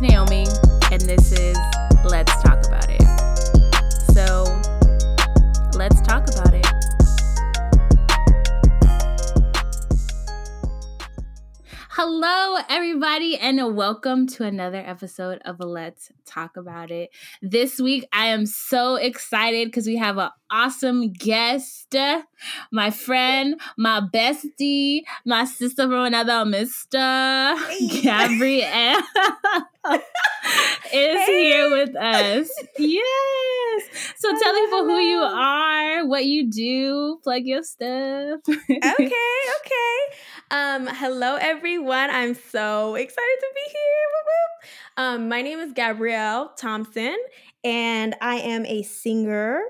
Naomi, 0.00 0.46
and 0.90 1.02
this 1.02 1.30
is 1.32 1.58
Let's 2.04 2.32
Talk 2.42 2.66
About 2.66 2.88
It. 2.88 3.02
So, 4.14 4.44
let's 5.74 6.00
talk 6.00 6.26
about 6.26 6.54
it. 6.54 6.66
Hello, 11.90 12.62
everybody, 12.70 13.36
and 13.36 13.76
welcome 13.76 14.26
to 14.28 14.44
another 14.44 14.78
episode 14.78 15.42
of 15.44 15.60
Let's 15.60 16.10
Talk 16.24 16.56
About 16.56 16.90
It. 16.90 17.10
This 17.42 17.78
week, 17.78 18.06
I 18.10 18.28
am 18.28 18.46
so 18.46 18.94
excited 18.94 19.68
because 19.68 19.86
we 19.86 19.98
have 19.98 20.16
an 20.16 20.30
awesome 20.50 21.12
guest, 21.12 21.94
my 22.72 22.90
friend, 22.90 23.60
my 23.76 24.00
bestie, 24.00 25.02
my 25.24 25.44
sister 25.44 25.84
from 25.84 26.04
another 26.04 26.44
Mister 26.44 27.56
Gabrielle 28.02 29.00
is 30.92 31.18
Hey. 31.18 31.44
here 31.50 31.70
with 31.70 31.96
us. 31.96 32.48
Yes. 32.78 33.82
So 34.18 34.28
Hello, 34.28 34.40
tell 34.42 34.54
people 34.54 34.84
who 34.84 34.98
you 34.98 35.18
are, 35.20 36.06
what 36.06 36.24
you 36.26 36.50
do, 36.50 37.18
plug 37.22 37.42
your 37.44 37.62
stuff. 37.62 38.40
okay, 38.48 38.90
okay. 39.00 39.96
Um, 40.50 40.86
hello 40.88 41.36
everyone. 41.40 42.10
I'm 42.10 42.34
so 42.34 42.94
excited 42.96 43.38
to 43.40 43.46
be 43.54 43.70
here. 43.70 44.06
Whoop, 44.12 44.26
whoop. 44.26 44.68
Um, 45.22 45.28
my 45.28 45.42
name 45.42 45.60
is 45.60 45.72
Gabrielle 45.72 46.52
Thompson, 46.58 47.16
and 47.64 48.14
I 48.20 48.36
am 48.36 48.66
a 48.66 48.82
singer. 48.82 49.60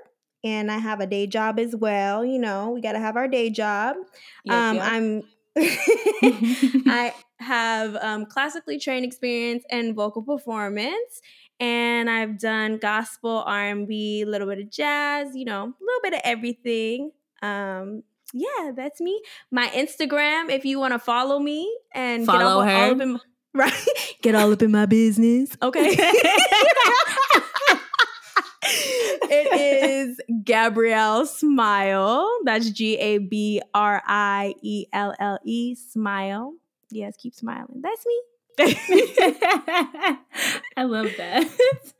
And 0.43 0.71
I 0.71 0.79
have 0.79 1.01
a 1.01 1.07
day 1.07 1.27
job 1.27 1.59
as 1.59 1.77
well. 1.77 2.25
You 2.25 2.39
know, 2.39 2.71
we 2.71 2.81
got 2.81 2.93
to 2.93 2.99
have 2.99 3.17
our 3.17 3.29
day 3.29 3.51
job. 3.51 3.97
Yep, 4.45 4.57
um, 4.57 4.77
yep. 4.77 4.85
I'm. 4.87 5.23
I 5.57 7.13
have 7.41 7.97
um, 7.97 8.27
classically 8.27 8.79
trained 8.79 9.05
experience 9.05 9.65
in 9.71 9.95
vocal 9.95 10.23
performance, 10.23 11.21
and 11.59 12.09
I've 12.09 12.39
done 12.39 12.79
gospel, 12.79 13.43
R 13.47 13.69
and 13.69 13.89
B, 13.89 14.23
a 14.23 14.27
little 14.27 14.47
bit 14.47 14.61
of 14.61 14.71
jazz. 14.71 15.35
You 15.35 15.45
know, 15.45 15.63
a 15.63 15.85
little 15.85 16.01
bit 16.03 16.15
of 16.15 16.21
everything. 16.25 17.13
Um, 17.43 18.03
yeah, 18.33 18.73
that's 18.75 19.01
me. 19.01 19.21
My 19.51 19.69
Instagram, 19.69 20.51
if 20.51 20.65
you 20.65 20.79
want 20.79 20.93
to 20.93 20.99
follow 20.99 21.39
me 21.39 21.75
and 21.93 22.27
get 22.27 22.33
Follow 22.33 22.61
all, 22.61 22.63
her. 22.63 22.71
all 22.71 22.91
up 22.93 23.01
in 23.01 23.13
my, 23.13 23.21
right, 23.55 23.87
get 24.23 24.35
all 24.35 24.53
up 24.53 24.63
in 24.63 24.71
my 24.71 24.87
business. 24.87 25.57
Okay. 25.63 25.97
It 29.31 29.61
is 29.61 30.21
Gabrielle 30.45 31.27
Smile. 31.27 32.29
That's 32.45 32.71
G 32.71 32.97
A 32.97 33.19
B 33.19 33.63
R 33.75 34.03
I 34.07 34.55
E 34.63 34.87
L 34.93 35.15
L 35.19 35.39
E 35.45 35.75
Smile. 35.75 36.55
Yes, 36.91 37.17
keep 37.17 37.35
smiling. 37.35 37.81
That's 37.83 38.05
me. 38.05 38.23
I 40.77 40.83
love 40.83 41.09
that. 41.17 41.49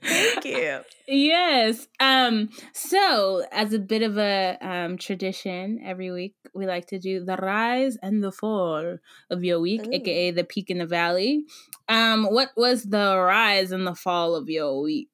Thank 0.03 0.45
you. 0.45 0.81
Yes. 1.07 1.89
Um, 2.01 2.51
so 2.73 3.45
as 3.51 3.73
a 3.73 3.79
bit 3.79 4.03
of 4.03 4.19
a 4.19 4.59
um 4.61 4.99
tradition, 4.99 5.81
every 5.85 6.11
week 6.11 6.35
we 6.55 6.67
like 6.67 6.87
to 6.89 6.99
do 6.99 7.25
the 7.25 7.37
rise 7.37 7.97
and 8.03 8.23
the 8.23 8.33
fall 8.33 8.99
of 9.31 9.45
your 9.45 9.61
week, 9.61 9.87
Ooh. 9.87 9.93
aka 9.93 10.33
the 10.33 10.45
peak 10.45 10.71
and 10.71 10.81
the 10.81 10.87
valley. 10.87 11.45
Um, 11.89 12.25
what 12.25 12.51
was 12.57 12.85
the 12.85 13.17
rise 13.19 13.73
and 13.73 13.87
the 13.87 13.95
fall 13.95 14.35
of 14.35 14.49
your 14.49 14.81
week? 14.83 15.10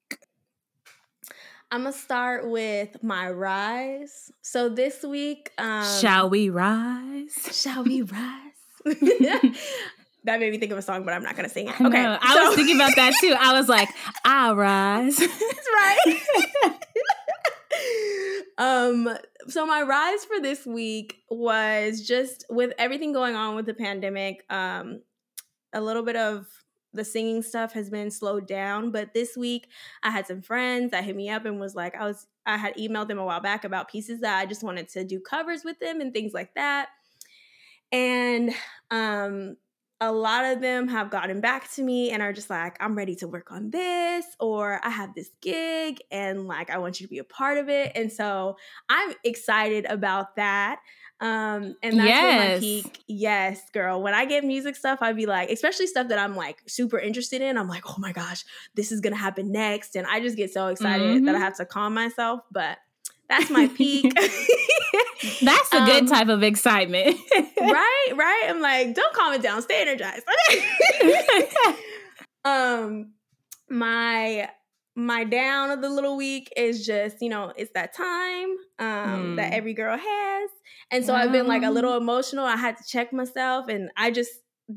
I'm 1.70 1.82
gonna 1.82 1.92
start 1.92 2.48
with 2.48 3.02
my 3.02 3.30
rise. 3.30 4.30
So 4.42 4.68
this 4.68 5.02
week, 5.02 5.50
um, 5.58 5.84
Shall 6.00 6.30
we 6.30 6.48
rise? 6.48 7.32
shall 7.52 7.82
we 7.82 8.02
rise? 8.02 8.52
that 10.24 10.38
made 10.40 10.52
me 10.52 10.58
think 10.58 10.70
of 10.70 10.78
a 10.78 10.82
song, 10.82 11.04
but 11.04 11.12
I'm 11.12 11.24
not 11.24 11.34
gonna 11.34 11.48
sing 11.48 11.68
it. 11.68 11.80
Okay. 11.80 12.04
I 12.04 12.34
so- 12.34 12.46
was 12.48 12.56
thinking 12.56 12.76
about 12.76 12.94
that 12.94 13.14
too. 13.20 13.34
I 13.38 13.58
was 13.58 13.68
like, 13.68 13.88
I 14.24 14.52
rise. 14.52 15.20
Right. 15.74 16.22
um, 18.58 19.18
so 19.48 19.66
my 19.66 19.82
rise 19.82 20.24
for 20.24 20.40
this 20.40 20.64
week 20.66 21.18
was 21.28 22.00
just 22.00 22.44
with 22.48 22.72
everything 22.78 23.12
going 23.12 23.34
on 23.34 23.56
with 23.56 23.66
the 23.66 23.74
pandemic, 23.74 24.44
um, 24.50 25.02
a 25.72 25.80
little 25.80 26.02
bit 26.04 26.16
of 26.16 26.46
the 26.96 27.04
singing 27.04 27.42
stuff 27.42 27.72
has 27.72 27.90
been 27.90 28.10
slowed 28.10 28.46
down. 28.46 28.90
But 28.90 29.14
this 29.14 29.36
week 29.36 29.68
I 30.02 30.10
had 30.10 30.26
some 30.26 30.42
friends 30.42 30.90
that 30.90 31.04
hit 31.04 31.16
me 31.16 31.30
up 31.30 31.44
and 31.44 31.60
was 31.60 31.74
like, 31.74 31.94
I 31.94 32.04
was 32.04 32.26
I 32.44 32.56
had 32.56 32.76
emailed 32.76 33.08
them 33.08 33.18
a 33.18 33.24
while 33.24 33.40
back 33.40 33.64
about 33.64 33.90
pieces 33.90 34.20
that 34.20 34.38
I 34.38 34.46
just 34.46 34.62
wanted 34.62 34.88
to 34.90 35.04
do 35.04 35.20
covers 35.20 35.64
with 35.64 35.78
them 35.80 36.00
and 36.00 36.12
things 36.12 36.32
like 36.32 36.54
that. 36.54 36.88
And 37.92 38.52
um 38.90 39.56
a 40.00 40.12
lot 40.12 40.44
of 40.44 40.60
them 40.60 40.88
have 40.88 41.10
gotten 41.10 41.40
back 41.40 41.72
to 41.72 41.82
me 41.82 42.10
and 42.10 42.22
are 42.22 42.32
just 42.32 42.50
like, 42.50 42.76
I'm 42.80 42.94
ready 42.94 43.14
to 43.16 43.28
work 43.28 43.50
on 43.50 43.70
this, 43.70 44.26
or 44.38 44.78
I 44.84 44.90
have 44.90 45.14
this 45.14 45.30
gig 45.40 46.02
and 46.10 46.46
like 46.46 46.68
I 46.68 46.76
want 46.76 47.00
you 47.00 47.06
to 47.06 47.10
be 47.10 47.18
a 47.18 47.24
part 47.24 47.56
of 47.56 47.70
it. 47.70 47.92
And 47.94 48.12
so 48.12 48.56
I'm 48.90 49.14
excited 49.24 49.86
about 49.86 50.36
that. 50.36 50.80
Um, 51.20 51.76
and 51.82 51.98
that's 51.98 52.22
what 52.22 52.36
my 52.36 52.58
peak. 52.58 53.02
Yes, 53.06 53.60
girl. 53.72 54.02
When 54.02 54.12
I 54.12 54.26
get 54.26 54.44
music 54.44 54.76
stuff, 54.76 54.98
I'd 55.00 55.16
be 55.16 55.24
like, 55.26 55.50
especially 55.50 55.86
stuff 55.86 56.08
that 56.08 56.18
I'm 56.18 56.36
like 56.36 56.58
super 56.66 56.98
interested 56.98 57.40
in. 57.40 57.56
I'm 57.56 57.68
like, 57.68 57.84
oh 57.88 57.96
my 57.98 58.12
gosh, 58.12 58.44
this 58.74 58.92
is 58.92 59.00
gonna 59.00 59.16
happen 59.16 59.50
next. 59.50 59.96
And 59.96 60.06
I 60.06 60.20
just 60.20 60.36
get 60.36 60.52
so 60.52 60.66
excited 60.68 61.24
that 61.24 61.34
I 61.34 61.38
Mhm. 61.38 61.40
have 61.40 61.56
to 61.56 61.64
calm 61.64 61.94
myself. 61.94 62.40
But 62.52 62.78
that's 63.28 63.50
my 63.50 63.66
peak. 63.68 64.12
That's 65.42 65.72
a 65.72 65.84
good 65.86 66.02
Um, 66.02 66.06
type 66.06 66.28
of 66.28 66.42
excitement. 66.44 67.16
right, 67.60 68.08
right. 68.14 68.46
I'm 68.48 68.60
like, 68.60 68.94
don't 68.94 69.12
calm 69.14 69.34
it 69.34 69.42
down. 69.42 69.60
Stay 69.62 69.80
energized. 69.82 70.24
um, 72.44 73.12
my 73.68 74.48
my 74.98 75.24
down 75.24 75.70
of 75.70 75.82
the 75.82 75.90
little 75.90 76.16
week 76.16 76.50
is 76.56 76.86
just 76.86 77.20
you 77.20 77.28
know 77.28 77.52
it's 77.56 77.70
that 77.74 77.92
time 77.94 78.56
um 78.78 79.36
that 79.36 79.52
Mm. 79.52 79.56
every 79.56 79.74
girl 79.74 79.96
has. 79.96 80.50
And 80.90 81.04
so 81.04 81.14
i've 81.14 81.32
been 81.32 81.46
like 81.46 81.62
a 81.62 81.70
little 81.70 81.96
emotional. 81.96 82.44
I 82.46 82.56
had 82.56 82.76
to 82.78 82.84
check 82.84 83.12
myself 83.12 83.68
and 83.68 83.90
i 83.96 84.10
just 84.10 84.30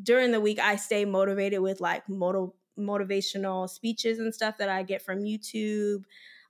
during 0.04 0.32
the 0.32 0.40
week 0.42 0.60
i 0.60 0.76
stay 0.76 1.04
motivated 1.06 1.62
with 1.62 1.80
like 1.82 2.08
moto- 2.10 2.54
motivational 2.78 3.68
speeches 3.70 4.20
and 4.20 4.36
stuff 4.36 4.58
that 4.60 4.70
i 4.70 4.84
get 4.84 5.02
from 5.02 5.20
youtube 5.24 6.04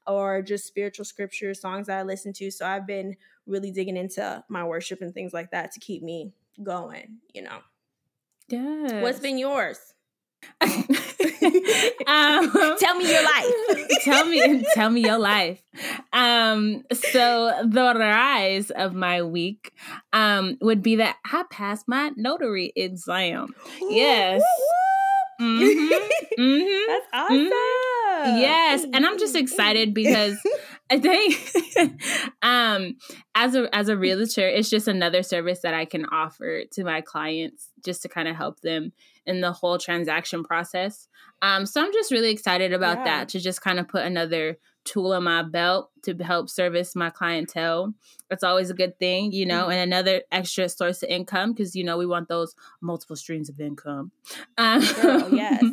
or 0.08 0.42
just 0.42 0.66
spiritual 0.66 1.06
scripture 1.06 1.54
songs 1.54 1.88
that 1.88 2.00
i 2.00 2.04
listen 2.04 2.34
to. 2.34 2.50
So 2.52 2.66
i've 2.66 2.88
been 2.88 3.16
really 3.46 3.72
digging 3.72 3.98
into 3.98 4.44
my 4.50 4.64
worship 4.64 5.02
and 5.02 5.14
things 5.14 5.32
like 5.34 5.52
that 5.52 5.72
to 5.74 5.80
keep 5.80 6.02
me 6.04 6.34
going 6.64 7.20
you 7.34 7.44
know. 7.44 7.60
Yeah 8.48 9.02
what's 9.04 9.20
been 9.20 9.38
yours 9.38 9.78
um, 12.08 12.52
tell 12.80 12.96
me 12.96 13.12
your 13.12 13.24
life 13.24 13.46
tell 14.02 14.26
me 14.26 14.64
tell 14.74 14.90
me 14.90 15.02
your 15.02 15.18
life 15.18 15.62
um 16.14 16.84
so 16.94 17.52
the 17.66 17.94
rise 17.98 18.70
of 18.72 18.94
my 18.94 19.22
week 19.22 19.74
um 20.14 20.58
would 20.62 20.82
be 20.82 20.98
that 20.98 21.18
i 21.26 21.44
passed 21.50 21.88
my 21.88 22.12
notary 22.16 22.72
exam 22.76 23.54
Yes. 23.90 24.42
Mhm, 25.42 25.90
mhm. 26.38 26.86
That's 26.88 27.06
awesome. 27.14 27.50
Yes, 28.42 28.84
and 28.94 29.06
I'm 29.06 29.18
just 29.18 29.36
excited 29.38 29.94
because 29.94 30.38
I 30.92 31.00
think 31.00 32.02
um 32.42 32.96
as 33.36 33.56
a 33.56 33.74
as 33.76 33.90
a 33.90 33.98
realtor, 33.98 34.48
it's 34.48 34.70
just 34.70 34.88
another 34.88 35.24
service 35.24 35.60
that 35.62 35.74
I 35.74 35.86
can 35.86 36.06
offer 36.06 36.64
to 36.72 36.84
my 36.84 37.02
clients 37.02 37.70
just 37.86 38.02
to 38.04 38.10
kind 38.10 38.28
of 38.28 38.36
help 38.36 38.62
them 38.62 38.92
in 39.26 39.42
the 39.42 39.52
whole 39.52 39.78
transaction 39.78 40.44
process. 40.44 41.08
Um 41.42 41.66
so 41.66 41.82
I'm 41.84 41.94
just 41.94 42.12
really 42.12 42.32
excited 42.32 42.74
about 42.74 43.00
Yeah. 43.00 43.04
that 43.06 43.30
to 43.30 43.40
just 43.40 43.62
kind 43.62 43.80
of 43.80 43.88
put 43.88 44.04
another 44.06 44.58
tool 44.86 45.14
in 45.14 45.24
my 45.24 45.44
belt 45.44 45.92
to 46.04 46.16
help 46.24 46.50
service 46.50 46.96
my 46.96 47.10
clientele. 47.12 47.94
That's 48.30 48.44
always 48.44 48.70
a 48.72 48.74
good 48.74 48.98
thing, 48.98 49.32
you 49.32 49.46
know, 49.46 49.68
Mhm. 49.68 49.74
and 49.74 49.80
another 49.94 50.24
extra 50.32 50.68
source 50.70 51.04
of 51.04 51.10
income 51.10 51.52
because 51.54 51.76
you 51.76 51.84
know 51.84 51.98
we 51.98 52.08
want 52.08 52.30
those 52.30 52.56
multiple 52.82 53.16
streams 53.16 53.50
of 53.50 53.60
income. 53.60 54.12
Um, 54.58 54.82
Girl, 55.02 55.30
yes. 55.34 55.64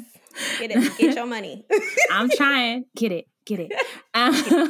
Get 0.58 0.70
it. 0.70 0.98
Get 0.98 1.16
your 1.16 1.26
money. 1.26 1.64
I'm 2.10 2.28
trying. 2.30 2.84
Get 2.96 3.12
it. 3.12 3.26
Get 3.44 3.60
it. 3.60 3.72
Um, 4.14 4.34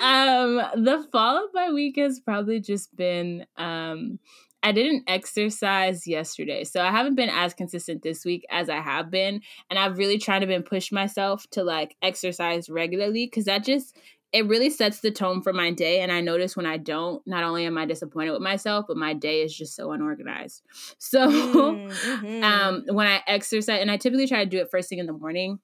um, 0.00 0.84
the 0.84 1.06
fall 1.12 1.44
of 1.44 1.50
my 1.52 1.70
week 1.70 1.96
has 1.98 2.20
probably 2.20 2.60
just 2.60 2.94
been 2.96 3.46
um 3.56 4.18
I 4.62 4.72
didn't 4.72 5.04
exercise 5.06 6.06
yesterday. 6.06 6.64
So 6.64 6.82
I 6.82 6.90
haven't 6.90 7.14
been 7.14 7.30
as 7.30 7.54
consistent 7.54 8.02
this 8.02 8.24
week 8.24 8.44
as 8.50 8.68
I 8.68 8.80
have 8.80 9.10
been. 9.10 9.40
And 9.70 9.78
I've 9.78 9.96
really 9.96 10.18
tried 10.18 10.40
to 10.40 10.46
been 10.46 10.62
push 10.62 10.92
myself 10.92 11.46
to 11.52 11.62
like 11.62 11.96
exercise 12.02 12.68
regularly 12.68 13.26
because 13.26 13.46
that 13.46 13.64
just 13.64 13.96
it 14.32 14.46
really 14.46 14.70
sets 14.70 15.00
the 15.00 15.10
tone 15.10 15.42
for 15.42 15.52
my 15.52 15.72
day. 15.72 16.00
And 16.00 16.12
I 16.12 16.20
notice 16.20 16.56
when 16.56 16.66
I 16.66 16.76
don't, 16.76 17.22
not 17.26 17.44
only 17.44 17.66
am 17.66 17.78
I 17.78 17.86
disappointed 17.86 18.32
with 18.32 18.42
myself, 18.42 18.86
but 18.88 18.96
my 18.96 19.14
day 19.14 19.42
is 19.42 19.56
just 19.56 19.74
so 19.76 19.92
unorganized. 19.92 20.62
So 20.98 21.28
Mm, 21.28 22.00
mhm. 22.02 22.42
um 22.42 22.84
when 22.88 23.06
I 23.06 23.22
exercise 23.26 23.80
and 23.80 23.90
I 23.90 23.96
typically 23.96 24.26
try 24.28 24.44
to 24.44 24.50
do 24.50 24.58
it 24.58 24.70
first 24.70 24.88
thing 24.88 24.98
in 24.98 25.06
the 25.06 25.12
morning. 25.12 25.60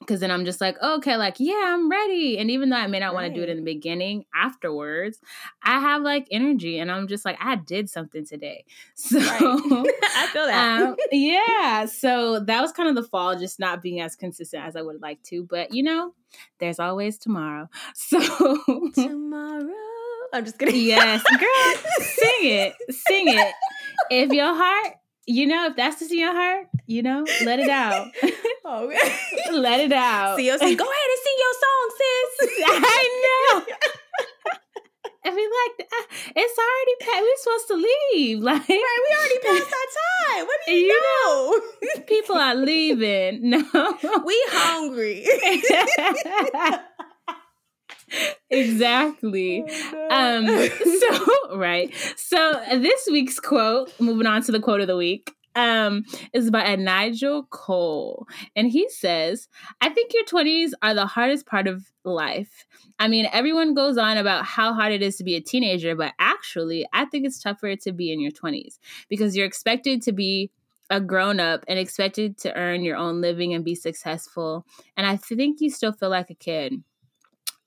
Because 0.00 0.20
then 0.20 0.30
I'm 0.30 0.44
just 0.44 0.60
like, 0.60 0.76
oh, 0.82 0.96
okay, 0.98 1.16
like, 1.16 1.36
yeah, 1.38 1.62
I'm 1.74 1.88
ready. 1.90 2.38
And 2.38 2.50
even 2.50 2.68
though 2.68 2.76
I 2.76 2.86
may 2.86 2.98
not 3.00 3.14
Right. 3.14 3.22
want 3.22 3.34
to 3.34 3.40
do 3.40 3.42
it 3.42 3.48
in 3.48 3.56
the 3.56 3.62
beginning, 3.62 4.24
afterwards, 4.34 5.18
I 5.62 5.80
have 5.80 6.02
like 6.02 6.28
energy 6.30 6.78
and 6.78 6.92
I'm 6.92 7.08
just 7.08 7.24
like, 7.24 7.38
I 7.40 7.56
did 7.56 7.88
something 7.88 8.24
today. 8.26 8.64
So, 8.94 9.18
Right. 9.18 9.40
I 10.16 10.26
feel 10.32 10.46
that. 10.46 10.80
um, 10.82 10.96
yeah. 11.12 11.86
So 11.86 12.40
that 12.40 12.60
was 12.60 12.72
kind 12.72 12.88
of 12.90 12.94
the 12.94 13.08
fall, 13.08 13.36
just 13.38 13.58
not 13.58 13.80
being 13.82 14.00
as 14.00 14.16
consistent 14.16 14.64
as 14.64 14.76
I 14.76 14.82
would 14.82 15.00
like 15.00 15.22
to. 15.24 15.42
But, 15.44 15.72
you 15.72 15.82
know, 15.82 16.12
there's 16.60 16.78
always 16.78 17.16
tomorrow. 17.18 17.68
So, 17.94 18.18
Tomorrow. 18.94 19.72
I'm 20.32 20.44
just 20.44 20.58
kidding. 20.58 20.74
yes, 20.84 21.22
girl, 21.22 21.82
sing 22.00 22.50
it. 22.50 22.74
Sing 22.90 23.28
it. 23.28 23.54
If 24.10 24.30
your 24.32 24.54
heart, 24.54 24.94
you 25.26 25.46
know, 25.46 25.66
if 25.66 25.76
that's 25.76 25.98
just 26.00 26.12
in 26.12 26.18
your 26.18 26.32
heart, 26.32 26.66
you 26.86 27.02
know, 27.02 27.24
let 27.44 27.58
it 27.58 27.68
out. 27.68 28.08
Oh, 28.68 28.86
let 29.52 29.78
it 29.78 29.92
out. 29.92 30.36
COC, 30.36 30.58
go 30.58 30.64
ahead 30.64 30.68
and 30.74 31.20
sing 31.22 31.36
your 31.38 31.54
song, 31.62 31.90
sis. 31.96 32.64
I 32.66 33.04
know. 33.24 33.76
I 35.24 35.30
mean, 35.34 35.50
like, 35.50 35.86
uh, 35.88 36.04
it's 36.34 36.58
already 36.58 36.94
pa- 37.00 37.20
we're 37.22 37.36
supposed 37.36 37.68
to 37.68 37.74
leave. 38.16 38.40
Like, 38.40 38.68
Right, 38.68 39.00
we 39.08 39.16
already 39.16 39.38
passed 39.60 39.72
our 39.72 40.34
time. 40.34 40.46
What 40.46 40.60
do 40.66 40.72
you, 40.72 40.86
You 40.86 41.00
know? 41.94 42.02
people 42.08 42.36
are 42.36 42.56
leaving. 42.56 43.50
No, 43.50 43.62
we 44.24 44.44
hungry. 44.50 45.24
Exactly. 48.50 49.64
Oh, 49.92 50.08
Um. 50.10 50.68
So 51.00 51.56
right. 51.56 51.92
So 52.16 52.60
this 52.70 53.08
week's 53.10 53.40
quote. 53.40 53.92
Moving 54.00 54.26
on 54.26 54.42
to 54.42 54.52
the 54.52 54.60
quote 54.60 54.80
of 54.80 54.86
the 54.86 54.96
week. 54.96 55.32
Um, 55.54 56.04
is 56.34 56.50
by 56.50 56.76
Nigel 56.76 57.44
Cole, 57.44 58.26
and 58.54 58.70
he 58.70 58.90
says, 58.90 59.48
"I 59.80 59.88
think 59.88 60.12
your 60.12 60.24
twenties 60.26 60.74
are 60.82 60.92
the 60.92 61.06
hardest 61.06 61.46
part 61.46 61.66
of 61.66 61.86
life. 62.04 62.66
I 62.98 63.08
mean, 63.08 63.26
everyone 63.32 63.72
goes 63.72 63.96
on 63.96 64.18
about 64.18 64.44
how 64.44 64.74
hard 64.74 64.92
it 64.92 65.00
is 65.00 65.16
to 65.16 65.24
be 65.24 65.34
a 65.34 65.40
teenager, 65.40 65.96
but 65.96 66.12
actually, 66.18 66.86
I 66.92 67.06
think 67.06 67.24
it's 67.24 67.40
tougher 67.40 67.74
to 67.74 67.92
be 67.92 68.12
in 68.12 68.20
your 68.20 68.32
twenties 68.32 68.78
because 69.08 69.34
you're 69.34 69.46
expected 69.46 70.02
to 70.02 70.12
be." 70.12 70.50
a 70.88 71.00
grown 71.00 71.40
up 71.40 71.64
and 71.66 71.80
expected 71.80 72.38
to 72.38 72.54
earn 72.54 72.84
your 72.84 72.96
own 72.96 73.20
living 73.20 73.52
and 73.52 73.64
be 73.64 73.74
successful. 73.74 74.64
And 74.96 75.04
I 75.04 75.16
think 75.16 75.60
you 75.60 75.68
still 75.68 75.92
feel 75.92 76.10
like 76.10 76.30
a 76.30 76.34
kid. 76.36 76.74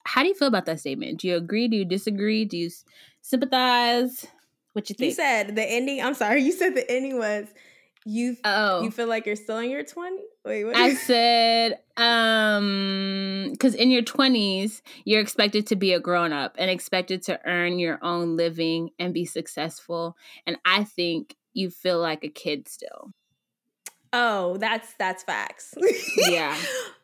How 0.05 0.21
do 0.23 0.27
you 0.29 0.35
feel 0.35 0.47
about 0.47 0.65
that 0.65 0.79
statement? 0.79 1.19
Do 1.21 1.27
you 1.27 1.35
agree? 1.35 1.67
Do 1.67 1.77
you 1.77 1.85
disagree? 1.85 2.45
Do 2.45 2.57
you 2.57 2.69
sympathize? 3.21 4.25
What 4.73 4.89
you 4.89 4.95
think? 4.95 5.09
you 5.09 5.15
said 5.15 5.55
the 5.55 5.63
ending. 5.63 6.01
I'm 6.01 6.13
sorry. 6.13 6.41
You 6.49 6.51
said 6.51 6.75
the 6.75 6.89
ending 6.89 7.17
was 7.17 7.47
you. 8.05 8.37
oh, 8.45 8.81
You 8.81 8.91
feel 8.91 9.07
like 9.07 9.25
you're 9.25 9.35
still 9.35 9.57
in 9.57 9.69
your 9.69 9.83
20s. 9.83 10.19
Wait, 10.45 10.63
what? 10.63 10.75
I 10.75 10.93
said, 11.09 11.79
um, 11.97 13.49
because 13.51 13.75
in 13.75 13.91
your 13.91 14.01
20s, 14.03 14.81
you're 15.05 15.21
expected 15.21 15.67
to 15.67 15.75
be 15.75 15.93
a 15.93 15.99
grown 15.99 16.31
up 16.33 16.55
and 16.57 16.71
expected 16.71 17.21
to 17.23 17.39
earn 17.45 17.77
your 17.79 17.99
own 18.01 18.35
living 18.37 18.91
and 18.99 19.13
be 19.13 19.25
successful. 19.25 20.15
And 20.47 20.57
I 20.65 20.83
think 20.85 21.35
you 21.53 21.69
feel 21.69 21.99
like 21.99 22.23
a 22.23 22.29
kid 22.29 22.67
still. 22.67 23.11
oh, 24.13 24.57
that's 24.57 24.93
that's 24.97 25.23
facts. 25.23 25.73
Yeah. 26.29 26.57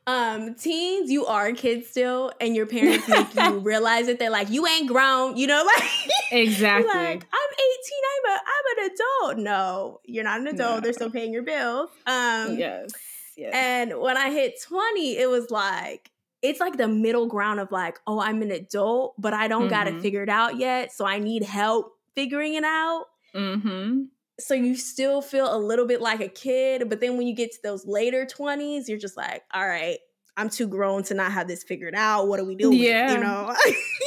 Um, 0.08 0.54
teens, 0.54 1.10
you 1.10 1.26
are 1.26 1.52
kids 1.54 1.88
still, 1.90 2.32
and 2.40 2.56
your 2.56 2.68
parents 2.68 3.08
make 3.08 3.34
you 3.36 3.60
realize 3.60 4.08
it. 4.08 4.20
They're 4.20 4.30
like, 4.30 4.50
you 4.52 4.68
ain't 4.68 4.88
grown, 4.88 5.36
you 5.36 5.48
know, 5.48 5.64
like 5.76 5.90
Exactly. 6.32 6.88
like 6.94 7.24
I'm 7.24 7.24
18, 7.24 7.26
I'm 7.34 8.32
a 8.32 8.40
I'm 8.40 8.78
an 8.86 8.92
adult. 8.92 9.38
No, 9.44 10.00
you're 10.06 10.24
not 10.24 10.42
an 10.42 10.48
adult. 10.48 10.76
No. 10.76 10.80
They're 10.82 10.94
still 10.94 11.10
paying 11.10 11.34
your 11.34 11.44
bills. 11.44 11.90
Um, 12.06 12.58
yes. 12.58 12.92
Yes. 13.36 13.52
And 13.54 14.00
when 14.00 14.16
I 14.16 14.30
hit 14.32 14.62
20, 14.62 15.18
it 15.18 15.28
was 15.30 15.50
like, 15.52 16.12
it's 16.42 16.60
like 16.60 16.78
the 16.78 16.88
middle 16.88 17.26
ground 17.28 17.60
of 17.60 17.72
like, 17.72 17.98
oh, 18.08 18.20
I'm 18.22 18.42
an 18.44 18.52
adult, 18.52 19.16
but 19.18 19.34
I 19.34 19.48
don't 19.48 19.68
got 19.68 19.88
it 19.88 20.02
figured 20.02 20.30
out 20.30 20.58
yet. 20.58 20.92
So 20.94 21.06
I 21.06 21.18
need 21.20 21.44
help 21.44 21.94
figuring 22.14 22.54
it 22.54 22.64
out. 22.64 23.06
mm-hmm. 23.34 24.04
So 24.40 24.54
you 24.54 24.76
still 24.76 25.22
feel 25.22 25.54
a 25.54 25.58
little 25.58 25.88
bit 25.88 26.02
like 26.02 26.20
a 26.20 26.28
kid. 26.28 26.90
But 26.90 27.00
then 27.00 27.18
when 27.18 27.28
you 27.28 27.36
get 27.36 27.52
to 27.54 27.60
those 27.64 27.86
later 27.86 28.26
20s, 28.26 28.88
you're 28.88 28.98
just 28.98 29.16
like, 29.16 29.44
all 29.54 29.68
right, 29.68 29.98
I'm 30.38 30.50
too 30.50 30.68
grown 30.68 31.04
to 31.04 31.14
not 31.14 31.32
have 31.32 31.48
this 31.48 31.64
figured 31.64 31.96
out. 31.96 32.28
What 32.28 32.40
are 32.40 32.46
we 32.46 32.56
doing? 32.56 32.78
Yeah. 32.78 33.14
You 33.14 33.20
know? 33.20 33.56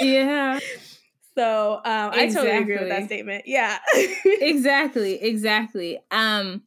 Yeah. 0.00 0.60
so 1.34 1.76
um, 1.76 2.10
I 2.12 2.26
totally 2.26 2.56
agree 2.56 2.78
with 2.78 2.88
that 2.88 3.06
statement. 3.06 3.44
Yeah. 3.46 3.78
exactly 4.25 5.22
exactly 5.22 5.98
um 6.10 6.62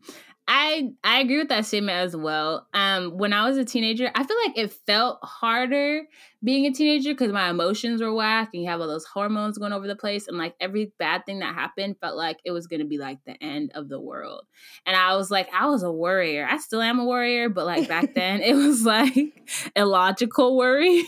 i 0.53 0.91
i 1.05 1.19
agree 1.21 1.37
with 1.37 1.47
that 1.47 1.65
statement 1.65 1.97
as 1.97 2.15
well. 2.15 2.67
Um 2.73 3.17
when 3.17 3.31
i 3.31 3.47
was 3.47 3.57
a 3.57 3.63
teenager 3.63 4.11
i 4.13 4.23
feel 4.23 4.37
like 4.45 4.57
it 4.57 4.73
felt 4.85 5.19
harder 5.23 6.03
being 6.43 6.65
a 6.65 6.73
teenager 6.73 7.11
because 7.13 7.31
my 7.31 7.49
emotions 7.49 8.01
were 8.01 8.13
whack 8.13 8.49
and 8.53 8.63
you 8.63 8.69
have 8.69 8.81
all 8.81 8.87
those 8.87 9.05
hormones 9.05 9.57
going 9.57 9.71
over 9.71 9.87
the 9.87 9.95
place 9.95 10.27
and 10.27 10.37
like 10.37 10.55
every 10.59 10.91
bad 10.99 11.25
thing 11.25 11.39
that 11.39 11.55
happened 11.55 11.95
felt 12.01 12.17
like 12.17 12.39
it 12.43 12.51
was 12.51 12.67
to 12.67 12.83
be 12.83 12.97
like 12.97 13.19
the 13.25 13.41
end 13.43 13.71
of 13.75 13.87
the 13.89 13.99
world. 13.99 14.45
And 14.85 14.95
i 14.95 15.15
was 15.15 15.31
like 15.31 15.47
i 15.53 15.67
was 15.67 15.83
a 15.83 15.91
worrier. 15.91 16.45
I 16.49 16.57
still 16.57 16.81
am 16.81 16.99
a 16.99 17.05
worrier 17.05 17.47
but 17.47 17.65
like 17.65 17.87
back 17.87 18.13
then 18.13 18.41
it 18.41 18.53
was 18.53 18.81
like 18.85 19.15
illogical 19.75 20.57
worry 20.57 21.05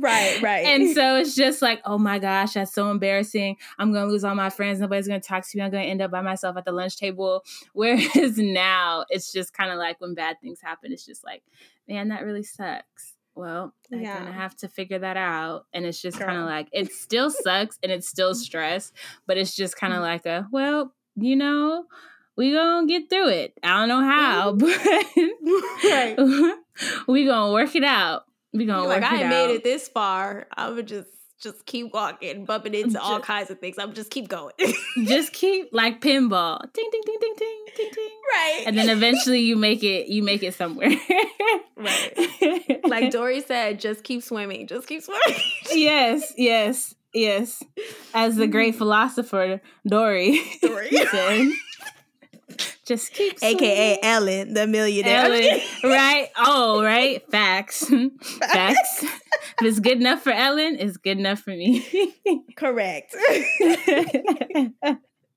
right, 0.00 0.40
right. 0.42 0.64
and 0.66 0.90
so 0.94 1.16
it's 1.16 1.34
just 1.34 1.62
like, 1.62 1.80
oh 1.84 1.98
my 1.98 2.18
gosh, 2.18 2.54
that's 2.54 2.72
so 2.72 2.90
embarrassing. 2.90 3.56
I'm 3.78 3.92
gonna 3.92 4.06
lose 4.10 4.24
all 4.24 4.34
my 4.34 4.50
friends. 4.50 4.80
Nobody's 4.80 5.06
gonna 5.08 5.20
talk 5.20 5.46
to 5.48 5.56
me. 5.58 5.62
I'm 5.62 5.70
gonna 5.70 5.84
end 5.84 6.02
up 6.02 6.10
by 6.10 6.20
myself 6.22 6.56
at 6.56 6.64
the 6.64 6.72
lunch 6.72 6.96
table. 6.96 7.44
Whereas 7.74 8.38
now, 8.38 9.04
it's 9.10 9.32
just 9.32 9.52
kind 9.52 9.70
of 9.70 9.78
like 9.78 10.00
when 10.00 10.14
bad 10.14 10.36
things 10.40 10.60
happen, 10.60 10.92
it's 10.92 11.04
just 11.06 11.24
like, 11.24 11.42
man, 11.88 12.08
that 12.08 12.24
really 12.24 12.42
sucks. 12.42 13.14
Well, 13.34 13.72
I'm 13.90 14.00
Yeah. 14.02 14.18
gonna 14.18 14.32
have 14.32 14.54
to 14.56 14.68
figure 14.68 14.98
that 14.98 15.16
out. 15.16 15.66
And 15.72 15.86
it's 15.86 16.00
just 16.02 16.18
kind 16.18 16.36
of 16.38 16.44
like 16.44 16.68
it 16.72 16.92
still 16.92 17.30
sucks 17.30 17.78
and 17.82 17.90
it's 17.90 18.08
still 18.08 18.34
stress, 18.46 18.92
but 19.26 19.38
it's 19.38 19.54
just 19.56 19.76
kind 19.76 19.92
of 19.92 19.98
Mm-hmm. 20.00 20.04
like 20.04 20.26
a, 20.26 20.48
well, 20.50 20.92
you 21.16 21.36
know, 21.36 21.84
we 22.36 22.52
gonna 22.52 22.86
get 22.86 23.08
through 23.10 23.28
it. 23.28 23.52
I 23.62 23.78
don't 23.78 23.88
know 23.88 24.00
how, 24.02 24.52
right. 25.84 26.16
but 26.16 27.06
we 27.08 27.24
gonna 27.26 27.52
work 27.52 27.74
it 27.76 27.84
out. 27.84 28.24
We 28.52 28.66
gonna 28.66 28.86
like 28.86 29.02
I 29.02 29.14
it 29.14 29.18
ain't 29.18 29.24
out. 29.24 29.30
made 29.30 29.54
it 29.54 29.64
this 29.64 29.88
far. 29.88 30.46
I 30.54 30.70
would 30.70 30.86
just 30.86 31.08
just 31.40 31.66
keep 31.66 31.92
walking, 31.92 32.44
bumping 32.44 32.72
into 32.74 33.00
all 33.02 33.18
kinds 33.18 33.50
of 33.50 33.58
things. 33.58 33.76
I'm 33.78 33.94
just 33.94 34.10
keep 34.10 34.28
going. 34.28 34.54
just 35.04 35.32
keep 35.32 35.70
like 35.72 36.00
pinball 36.00 36.60
ding 36.72 36.88
ding 36.92 37.00
ding 37.04 37.16
ding 37.20 37.34
ding 37.36 37.64
ding 37.76 37.90
ding 37.92 38.08
right. 38.32 38.62
and 38.66 38.78
then 38.78 38.88
eventually 38.88 39.40
you 39.40 39.56
make 39.56 39.82
it 39.82 40.06
you 40.08 40.22
make 40.22 40.42
it 40.42 40.54
somewhere 40.54 40.90
Right. 41.76 42.80
like 42.86 43.10
Dory 43.10 43.40
said, 43.40 43.80
just 43.80 44.04
keep 44.04 44.22
swimming. 44.22 44.66
Just 44.68 44.86
keep 44.86 45.02
swimming. 45.02 45.40
yes 45.72 46.32
yes 46.36 46.94
yes 47.12 47.62
as 48.14 48.36
the 48.36 48.46
great 48.46 48.76
philosopher 48.76 49.60
dory 49.86 50.40
Dory. 50.62 50.90
said 50.90 51.50
just 52.86 53.12
keep 53.12 53.34
AKA 53.42 53.98
swimming. 53.98 53.98
Ellen, 54.02 54.54
the 54.54 54.66
millionaire. 54.66 55.24
Ellen, 55.26 55.60
right? 55.84 56.28
Oh, 56.36 56.82
right. 56.82 57.22
Facts. 57.30 57.86
Facts. 58.20 59.02
if 59.04 59.62
it's 59.62 59.80
good 59.80 59.98
enough 59.98 60.22
for 60.22 60.32
Ellen, 60.32 60.76
it's 60.78 60.96
good 60.96 61.18
enough 61.18 61.40
for 61.40 61.50
me. 61.50 62.14
Correct. 62.56 63.14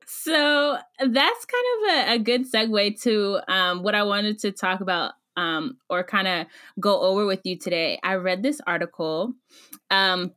so 0.05 0.77
that's 0.99 1.45
kind 1.45 1.65
of 1.73 1.89
a, 1.89 2.13
a 2.13 2.19
good 2.19 2.51
segue 2.51 3.01
to 3.01 3.39
um, 3.47 3.83
what 3.83 3.95
I 3.95 4.03
wanted 4.03 4.39
to 4.39 4.51
talk 4.51 4.81
about 4.81 5.13
um, 5.37 5.77
or 5.89 6.03
kind 6.03 6.27
of 6.27 6.47
go 6.79 6.99
over 7.01 7.25
with 7.25 7.41
you 7.43 7.57
today. 7.57 7.99
I 8.03 8.15
read 8.15 8.41
this 8.41 8.61
article 8.65 9.33
um, 9.91 10.31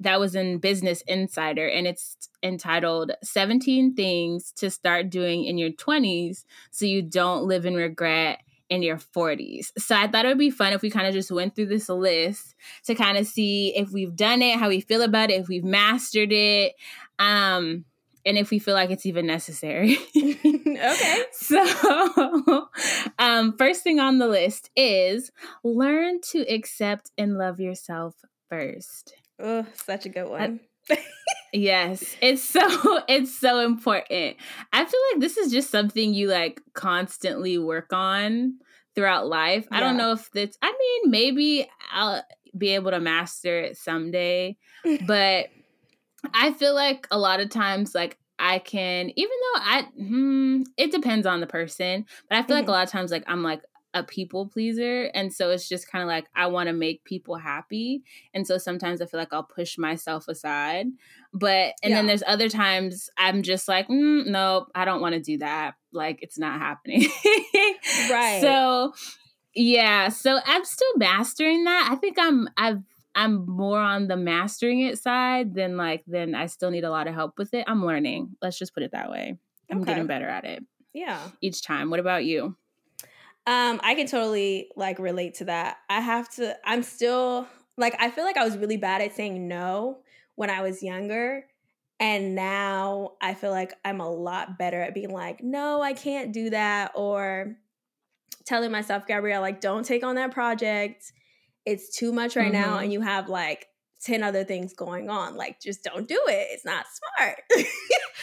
that 0.00 0.20
was 0.20 0.34
in 0.34 0.58
Business 0.58 1.02
Insider, 1.06 1.68
and 1.68 1.86
it's 1.86 2.28
entitled 2.42 3.12
17 3.22 3.94
Things 3.94 4.52
to 4.56 4.70
Start 4.70 5.10
Doing 5.10 5.44
in 5.44 5.58
Your 5.58 5.70
20s 5.70 6.44
So 6.70 6.86
You 6.86 7.02
Don't 7.02 7.44
Live 7.44 7.64
in 7.66 7.74
Regret 7.74 8.40
in 8.68 8.82
Your 8.82 8.96
40s. 8.96 9.70
So 9.78 9.94
I 9.94 10.08
thought 10.08 10.24
it 10.24 10.28
would 10.28 10.38
be 10.38 10.50
fun 10.50 10.72
if 10.72 10.82
we 10.82 10.90
kind 10.90 11.06
of 11.06 11.14
just 11.14 11.30
went 11.30 11.54
through 11.54 11.66
this 11.66 11.88
list 11.88 12.54
to 12.86 12.94
kind 12.94 13.18
of 13.18 13.26
see 13.26 13.74
if 13.76 13.90
we've 13.90 14.16
done 14.16 14.42
it, 14.42 14.58
how 14.58 14.68
we 14.68 14.80
feel 14.80 15.02
about 15.02 15.30
it, 15.30 15.40
if 15.40 15.48
we've 15.48 15.64
mastered 15.64 16.32
it. 16.32 16.74
Um, 17.18 17.84
and 18.26 18.38
if 18.38 18.50
we 18.50 18.58
feel 18.58 18.74
like 18.74 18.90
it's 18.90 19.06
even 19.06 19.26
necessary. 19.26 19.98
okay. 20.16 21.22
So, 21.32 22.68
um, 23.18 23.56
first 23.56 23.82
thing 23.82 24.00
on 24.00 24.18
the 24.18 24.26
list 24.26 24.70
is 24.74 25.30
learn 25.62 26.20
to 26.32 26.40
accept 26.40 27.10
and 27.18 27.36
love 27.36 27.60
yourself 27.60 28.14
first. 28.48 29.14
Oh, 29.44 29.66
such 29.74 30.06
a 30.06 30.08
good 30.08 30.28
one. 30.28 30.60
Yes, 31.52 32.16
it's 32.20 32.42
so 32.42 32.60
it's 33.08 33.38
so 33.38 33.60
important. 33.60 34.36
I 34.72 34.84
feel 34.84 35.00
like 35.12 35.20
this 35.20 35.36
is 35.36 35.52
just 35.52 35.70
something 35.70 36.12
you 36.12 36.28
like 36.28 36.60
constantly 36.74 37.58
work 37.58 37.92
on 37.92 38.58
throughout 38.96 39.28
life. 39.28 39.66
I 39.70 39.78
don't 39.78 39.96
know 39.96 40.12
if 40.12 40.28
that's 40.32 40.58
I 40.62 40.72
mean, 40.76 41.10
maybe 41.12 41.70
I'll 41.92 42.24
be 42.58 42.70
able 42.70 42.90
to 42.90 42.98
master 43.00 43.56
it 43.60 43.76
someday, 43.76 44.56
but 45.06 45.46
I 46.34 46.52
feel 46.52 46.74
like 46.74 47.06
a 47.10 47.18
lot 47.18 47.40
of 47.40 47.50
times 47.50 47.94
like 47.94 48.18
I 48.38 48.58
can 48.58 49.10
even 49.14 49.30
though 49.54 49.60
I 49.60 49.82
hmm, 49.96 50.62
it 50.76 50.90
depends 50.90 51.26
on 51.26 51.40
the 51.40 51.46
person, 51.46 52.06
but 52.28 52.38
I 52.38 52.42
feel 52.42 52.56
like 52.56 52.68
a 52.68 52.70
Mhm. 52.70 52.74
lot 52.74 52.84
of 52.84 52.90
times 52.90 53.10
like 53.12 53.24
I'm 53.28 53.42
like 53.42 53.62
a 53.94 54.02
people 54.02 54.46
pleaser. 54.46 55.04
And 55.14 55.32
so 55.32 55.50
it's 55.50 55.68
just 55.68 55.90
kind 55.90 56.02
of 56.02 56.08
like 56.08 56.26
I 56.34 56.48
want 56.48 56.66
to 56.66 56.72
make 56.72 57.04
people 57.04 57.36
happy. 57.36 58.02
And 58.34 58.46
so 58.46 58.58
sometimes 58.58 59.00
I 59.00 59.06
feel 59.06 59.20
like 59.20 59.32
I'll 59.32 59.44
push 59.44 59.78
myself 59.78 60.26
aside. 60.28 60.88
But, 61.32 61.74
and 61.82 61.90
yeah. 61.90 61.96
then 61.96 62.06
there's 62.08 62.24
other 62.26 62.48
times 62.48 63.08
I'm 63.16 63.42
just 63.42 63.68
like, 63.68 63.88
mm, 63.88 64.26
nope, 64.26 64.70
I 64.74 64.84
don't 64.84 65.00
want 65.00 65.14
to 65.14 65.20
do 65.20 65.38
that. 65.38 65.76
Like 65.92 66.18
it's 66.22 66.38
not 66.38 66.60
happening. 66.60 67.02
right. 68.10 68.40
So, 68.40 68.92
yeah. 69.54 70.08
So 70.08 70.40
I'm 70.44 70.64
still 70.64 70.96
mastering 70.96 71.64
that. 71.64 71.88
I 71.90 71.94
think 71.94 72.18
I'm, 72.18 72.48
I've, 72.56 72.82
I'm 73.14 73.46
more 73.46 73.78
on 73.78 74.08
the 74.08 74.16
mastering 74.16 74.80
it 74.80 74.98
side 74.98 75.54
than 75.54 75.76
like 75.76 76.02
then 76.08 76.34
I 76.34 76.46
still 76.46 76.72
need 76.72 76.82
a 76.82 76.90
lot 76.90 77.06
of 77.06 77.14
help 77.14 77.38
with 77.38 77.54
it. 77.54 77.64
I'm 77.68 77.86
learning. 77.86 78.36
Let's 78.42 78.58
just 78.58 78.74
put 78.74 78.82
it 78.82 78.90
that 78.90 79.08
way. 79.08 79.38
I'm 79.70 79.82
okay. 79.82 79.92
getting 79.92 80.08
better 80.08 80.28
at 80.28 80.44
it. 80.44 80.64
Yeah. 80.92 81.20
Each 81.40 81.62
time. 81.62 81.90
What 81.90 82.00
about 82.00 82.24
you? 82.24 82.56
Um, 83.46 83.80
I 83.82 83.94
can 83.94 84.06
totally 84.06 84.70
like 84.76 84.98
relate 84.98 85.34
to 85.34 85.46
that. 85.46 85.78
I 85.90 86.00
have 86.00 86.28
to 86.36 86.56
I'm 86.64 86.82
still 86.82 87.46
like 87.76 87.94
I 87.98 88.10
feel 88.10 88.24
like 88.24 88.36
I 88.36 88.44
was 88.44 88.56
really 88.56 88.76
bad 88.76 89.02
at 89.02 89.14
saying 89.14 89.48
no 89.48 89.98
when 90.36 90.50
I 90.50 90.62
was 90.62 90.82
younger. 90.82 91.44
And 92.00 92.34
now 92.34 93.12
I 93.20 93.34
feel 93.34 93.50
like 93.50 93.72
I'm 93.84 94.00
a 94.00 94.10
lot 94.10 94.58
better 94.58 94.80
at 94.80 94.94
being 94.94 95.12
like, 95.12 95.42
no, 95.42 95.80
I 95.80 95.92
can't 95.92 96.32
do 96.32 96.50
that. 96.50 96.92
Or 96.94 97.56
telling 98.44 98.72
myself, 98.72 99.06
Gabrielle, 99.06 99.40
like, 99.40 99.60
don't 99.60 99.84
take 99.84 100.02
on 100.02 100.16
that 100.16 100.32
project. 100.32 101.12
It's 101.64 101.96
too 101.96 102.12
much 102.12 102.36
right 102.36 102.52
mm-hmm. 102.52 102.70
now. 102.70 102.78
And 102.78 102.92
you 102.92 103.00
have 103.00 103.28
like 103.28 103.68
10 104.02 104.22
other 104.22 104.44
things 104.44 104.74
going 104.74 105.08
on. 105.08 105.36
Like, 105.36 105.60
just 105.60 105.84
don't 105.84 106.08
do 106.08 106.20
it. 106.26 106.48
It's 106.50 106.64
not 106.64 106.84
smart. 107.16 107.66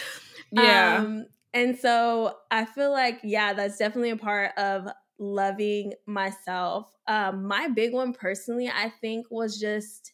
yeah. 0.52 0.98
Um, 0.98 1.26
and 1.54 1.78
so 1.78 2.36
I 2.50 2.66
feel 2.66 2.92
like, 2.92 3.20
yeah, 3.24 3.54
that's 3.54 3.78
definitely 3.78 4.12
a 4.12 4.18
part 4.18 4.52
of 4.58 4.88
loving 5.22 5.94
myself. 6.06 6.92
Um, 7.08 7.46
my 7.48 7.68
big 7.70 7.94
one 7.94 8.12
personally, 8.12 8.68
I 8.68 8.92
think, 9.02 9.28
was 9.30 9.60
just 9.60 10.14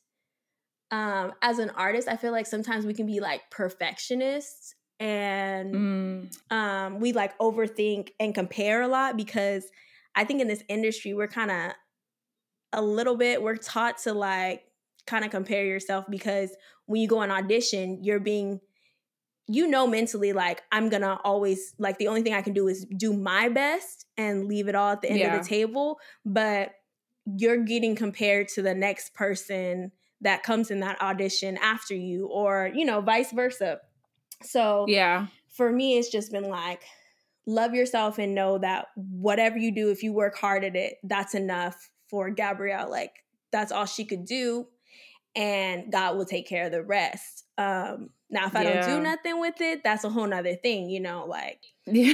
um, 0.92 1.34
as 1.42 1.60
an 1.60 1.72
artist, 1.72 2.08
I 2.08 2.16
feel 2.16 2.32
like 2.32 2.46
sometimes 2.46 2.86
we 2.86 2.94
can 2.94 3.06
be 3.06 3.20
like 3.20 3.50
perfectionists 3.50 4.76
and 5.00 5.74
mm. 5.74 6.52
um, 6.52 7.00
we 7.00 7.14
like 7.14 7.38
overthink 7.40 8.10
and 8.20 8.34
compare 8.34 8.82
a 8.82 8.88
lot 8.88 9.18
because 9.18 9.66
I 10.16 10.24
think 10.24 10.42
in 10.42 10.48
this 10.48 10.64
industry, 10.70 11.14
we're 11.14 11.28
kind 11.28 11.52
of 11.52 11.72
a 12.74 12.82
little 12.82 13.16
bit, 13.16 13.42
we're 13.42 13.58
taught 13.58 14.00
to 14.00 14.14
like 14.14 14.64
kind 15.06 15.24
of 15.24 15.32
compare 15.32 15.66
yourself 15.66 16.06
because 16.10 16.52
when 16.86 17.02
you 17.02 17.08
go 17.08 17.20
on 17.20 17.32
audition, 17.32 18.04
you're 18.04 18.20
being 18.20 18.60
you 19.48 19.68
know 19.68 19.88
mentally 19.88 20.34
like 20.34 20.62
i'm 20.72 20.90
gonna 20.90 21.20
always 21.24 21.74
like 21.80 21.98
the 21.98 22.08
only 22.08 22.22
thing 22.22 22.34
i 22.34 22.42
can 22.42 22.54
do 22.54 22.68
is 22.68 22.86
do 22.98 23.14
my 23.14 23.48
best 23.48 24.06
and 24.18 24.48
leave 24.48 24.68
it 24.68 24.76
all 24.76 24.92
at 24.92 25.02
the 25.02 25.10
end 25.10 25.20
yeah. 25.20 25.36
of 25.36 25.42
the 25.42 25.48
table 25.48 26.00
but 26.26 26.72
you're 27.36 27.64
getting 27.64 27.96
compared 27.96 28.48
to 28.48 28.62
the 28.62 28.74
next 28.74 29.14
person 29.14 29.92
that 30.22 30.44
comes 30.44 30.72
in 30.72 30.80
that 30.80 31.02
audition 31.02 31.58
after 31.58 31.94
you 31.94 32.28
or 32.28 32.72
you 32.74 32.86
know 32.86 33.02
vice 33.02 33.32
versa. 33.32 33.80
So 34.44 34.86
yeah. 34.88 35.28
for 35.52 35.72
me 35.72 35.98
it's 35.98 36.10
just 36.10 36.32
been 36.32 36.50
like 36.50 36.84
love 37.46 37.74
yourself 37.74 38.18
and 38.18 38.36
know 38.36 38.58
that 38.58 38.88
whatever 38.96 39.58
you 39.58 39.74
do 39.74 39.90
if 39.90 40.04
you 40.04 40.14
work 40.14 40.38
hard 40.38 40.64
at 40.64 40.76
it 40.76 40.96
that's 41.04 41.34
enough 41.34 41.90
for 42.10 42.30
gabrielle 42.30 42.92
like 42.92 43.24
that's 43.54 43.72
all 43.72 43.86
she 43.86 44.04
could 44.04 44.26
do 44.26 44.68
and 45.38 45.92
god 45.92 46.18
will 46.18 46.26
take 46.26 46.48
care 46.48 46.66
of 46.66 46.72
the 46.72 46.84
rest 46.84 47.46
um 47.58 48.10
now, 48.30 48.48
if 48.48 48.56
I 48.56 48.64
yeah. 48.64 48.82
don't 48.82 48.98
do 48.98 49.04
nothing 49.04 49.40
with 49.40 49.62
it, 49.62 49.84
that's 49.84 50.04
a 50.04 50.10
whole 50.10 50.28
nother 50.28 50.56
thing, 50.56 50.90
you 50.90 51.00
know, 51.00 51.26
like. 51.26 51.62
yeah. 51.86 52.14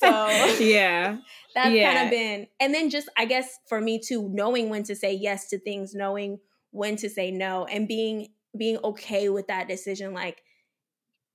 so 0.00 0.28
yeah, 0.58 1.18
that's 1.54 1.70
yeah. 1.70 1.94
kind 1.94 2.04
of 2.04 2.10
been, 2.10 2.48
and 2.58 2.74
then 2.74 2.90
just 2.90 3.08
I 3.16 3.24
guess 3.24 3.60
for 3.68 3.80
me 3.80 4.00
too, 4.00 4.28
knowing 4.32 4.68
when 4.68 4.82
to 4.84 4.96
say 4.96 5.14
yes 5.14 5.48
to 5.50 5.58
things, 5.60 5.94
knowing 5.94 6.40
when 6.72 6.96
to 6.96 7.08
say 7.08 7.30
no, 7.30 7.66
and 7.66 7.86
being 7.86 8.30
being 8.56 8.78
okay 8.82 9.28
with 9.28 9.46
that 9.46 9.68
decision, 9.68 10.12
like 10.12 10.42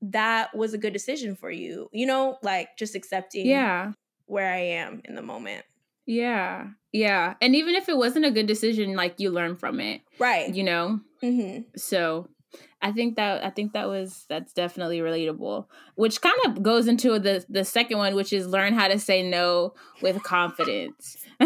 that 0.01 0.53
was 0.53 0.73
a 0.73 0.77
good 0.77 0.91
decision 0.91 1.37
for 1.37 1.49
you, 1.49 1.89
you 1.93 2.05
know, 2.05 2.37
like 2.43 2.75
just 2.77 2.95
accepting, 2.95 3.45
yeah, 3.45 3.93
where 4.25 4.51
I 4.51 4.59
am 4.59 5.01
in 5.05 5.15
the 5.15 5.21
moment. 5.21 5.63
Yeah. 6.05 6.67
Yeah. 6.91 7.35
And 7.41 7.55
even 7.55 7.75
if 7.75 7.89
it 7.89 7.97
wasn't 7.97 8.25
a 8.25 8.31
good 8.31 8.47
decision, 8.47 8.95
like 8.95 9.19
you 9.19 9.31
learn 9.31 9.55
from 9.55 9.79
it. 9.79 10.01
Right. 10.19 10.53
You 10.53 10.63
know? 10.63 10.99
Mm-hmm. 11.23 11.63
So 11.77 12.29
I 12.81 12.91
think 12.91 13.15
that 13.15 13.43
I 13.45 13.49
think 13.49 13.73
that 13.73 13.87
was 13.87 14.25
that's 14.27 14.53
definitely 14.53 14.99
relatable. 14.99 15.67
Which 15.95 16.21
kind 16.21 16.37
of 16.45 16.61
goes 16.61 16.87
into 16.87 17.17
the 17.17 17.45
the 17.49 17.63
second 17.63 17.97
one, 17.97 18.13
which 18.13 18.33
is 18.33 18.45
learn 18.45 18.73
how 18.73 18.89
to 18.89 18.99
say 18.99 19.23
no 19.23 19.73
with 20.01 20.21
confidence. 20.23 21.17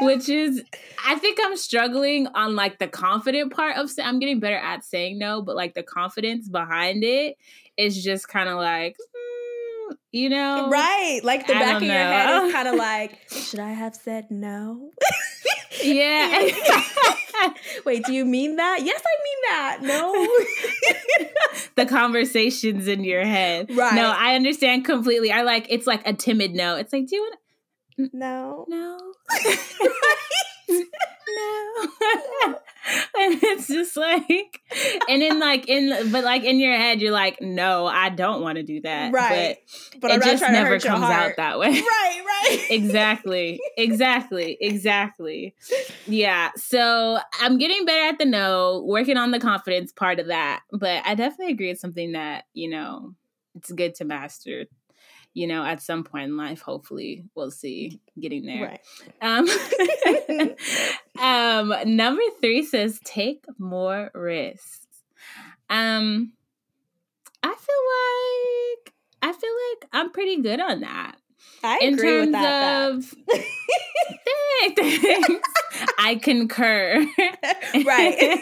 which 0.00 0.28
is 0.28 0.62
I 1.06 1.16
think 1.16 1.38
I'm 1.44 1.56
struggling 1.56 2.26
on 2.28 2.56
like 2.56 2.78
the 2.78 2.88
confident 2.88 3.52
part 3.52 3.76
of 3.76 3.90
I'm 4.02 4.18
getting 4.18 4.40
better 4.40 4.56
at 4.56 4.82
saying 4.82 5.18
no, 5.18 5.42
but 5.42 5.56
like 5.56 5.74
the 5.74 5.82
confidence 5.82 6.48
behind 6.48 7.04
it 7.04 7.36
is 7.76 8.02
just 8.02 8.28
kind 8.28 8.48
of 8.48 8.56
like 8.56 8.96
mm, 8.96 9.27
you 10.12 10.28
know 10.28 10.68
right 10.70 11.20
like 11.22 11.46
the 11.46 11.54
I 11.54 11.58
back 11.58 11.76
of 11.76 11.82
know. 11.82 11.88
your 11.88 11.96
head 11.96 12.46
is 12.46 12.52
kind 12.52 12.68
of 12.68 12.74
like 12.78 13.18
should 13.30 13.60
i 13.60 13.70
have 13.70 13.94
said 13.94 14.30
no 14.30 14.90
yeah 15.82 16.48
Wait, 17.84 18.04
do 18.04 18.12
you 18.12 18.24
mean 18.24 18.56
that? 18.56 18.80
Yes, 18.82 19.00
I 19.06 19.16
mean 19.24 19.38
that. 19.50 19.78
No. 19.82 21.28
the 21.76 21.86
conversations 21.86 22.88
in 22.88 23.04
your 23.04 23.24
head. 23.24 23.70
Right. 23.74 23.94
No, 23.94 24.12
I 24.16 24.34
understand 24.34 24.84
completely. 24.84 25.30
I 25.30 25.42
like 25.42 25.66
it's 25.70 25.86
like 25.86 26.04
a 26.06 26.12
timid 26.12 26.52
no. 26.52 26.74
It's 26.76 26.92
like, 26.92 27.06
do 27.06 27.16
you 27.16 27.22
want 27.22 28.12
No. 28.12 28.64
No. 28.68 28.98
no. 30.68 32.58
and 33.16 33.38
it's 33.42 33.68
just 33.68 33.96
like 33.96 34.57
and 35.08 35.22
then 35.22 35.38
like 35.38 35.68
in 35.68 36.10
but 36.10 36.24
like 36.24 36.44
in 36.44 36.58
your 36.58 36.76
head 36.76 37.00
you're 37.00 37.12
like 37.12 37.40
no 37.40 37.86
i 37.86 38.08
don't 38.08 38.42
want 38.42 38.56
to 38.56 38.62
do 38.62 38.80
that. 38.82 39.12
Right. 39.12 39.58
But, 39.92 40.00
but 40.00 40.10
it 40.12 40.22
just 40.22 40.42
never 40.42 40.78
comes 40.78 41.04
out 41.04 41.32
that 41.36 41.58
way. 41.58 41.68
Right 41.88 42.22
right. 42.26 42.66
Exactly. 42.70 43.60
Exactly. 43.76 44.56
Exactly. 44.60 45.54
Yeah. 46.06 46.50
So 46.56 47.18
i'm 47.40 47.58
getting 47.58 47.84
better 47.84 48.08
at 48.08 48.18
the 48.18 48.24
no 48.24 48.84
working 48.86 49.16
on 49.16 49.30
the 49.30 49.40
confidence 49.40 49.92
part 49.92 50.18
of 50.18 50.26
that. 50.28 50.62
But 50.72 51.02
i 51.04 51.14
definitely 51.14 51.52
agree 51.52 51.70
it's 51.70 51.80
something 51.80 52.12
that 52.12 52.44
you 52.52 52.68
know 52.68 53.14
it's 53.54 53.72
good 53.72 53.94
to 53.96 54.04
master 54.04 54.66
you 55.34 55.46
know, 55.46 55.64
at 55.64 55.82
some 55.82 56.04
point 56.04 56.24
in 56.24 56.36
life, 56.36 56.60
hopefully 56.60 57.24
we'll 57.34 57.50
see 57.50 58.00
getting 58.18 58.44
there. 58.44 58.64
Right. 58.64 58.80
Um, 59.22 59.48
um, 61.18 61.96
number 61.96 62.22
three 62.40 62.64
says 62.64 63.00
take 63.04 63.44
more 63.58 64.10
risks. 64.14 64.86
Um, 65.70 66.32
I 67.42 67.54
feel 67.54 67.54
like 67.54 68.94
I 69.22 69.32
feel 69.32 69.50
like 69.70 69.88
I'm 69.92 70.12
pretty 70.12 70.40
good 70.42 70.60
on 70.60 70.80
that. 70.80 71.16
I 71.62 71.78
in 71.82 71.94
agree 71.94 72.20
with 72.20 72.32
that. 72.32 72.90
Of, 72.90 73.14
thanks. 74.76 75.32
I 75.98 76.16
concur. 76.16 77.06
right. 77.84 78.32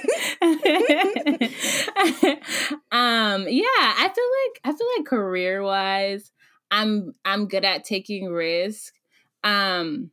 um, 2.93 3.47
yeah, 3.49 3.65
I 3.77 4.11
feel 4.15 4.31
like 4.39 4.61
I 4.65 4.73
feel 4.77 4.87
like 4.97 5.07
career 5.07 5.63
wise, 5.63 6.33
I'm 6.71 7.15
I'm 7.25 7.49
good 7.49 7.65
at 7.65 7.85
taking 7.85 8.29
risk. 8.29 8.95
Um 9.45 10.11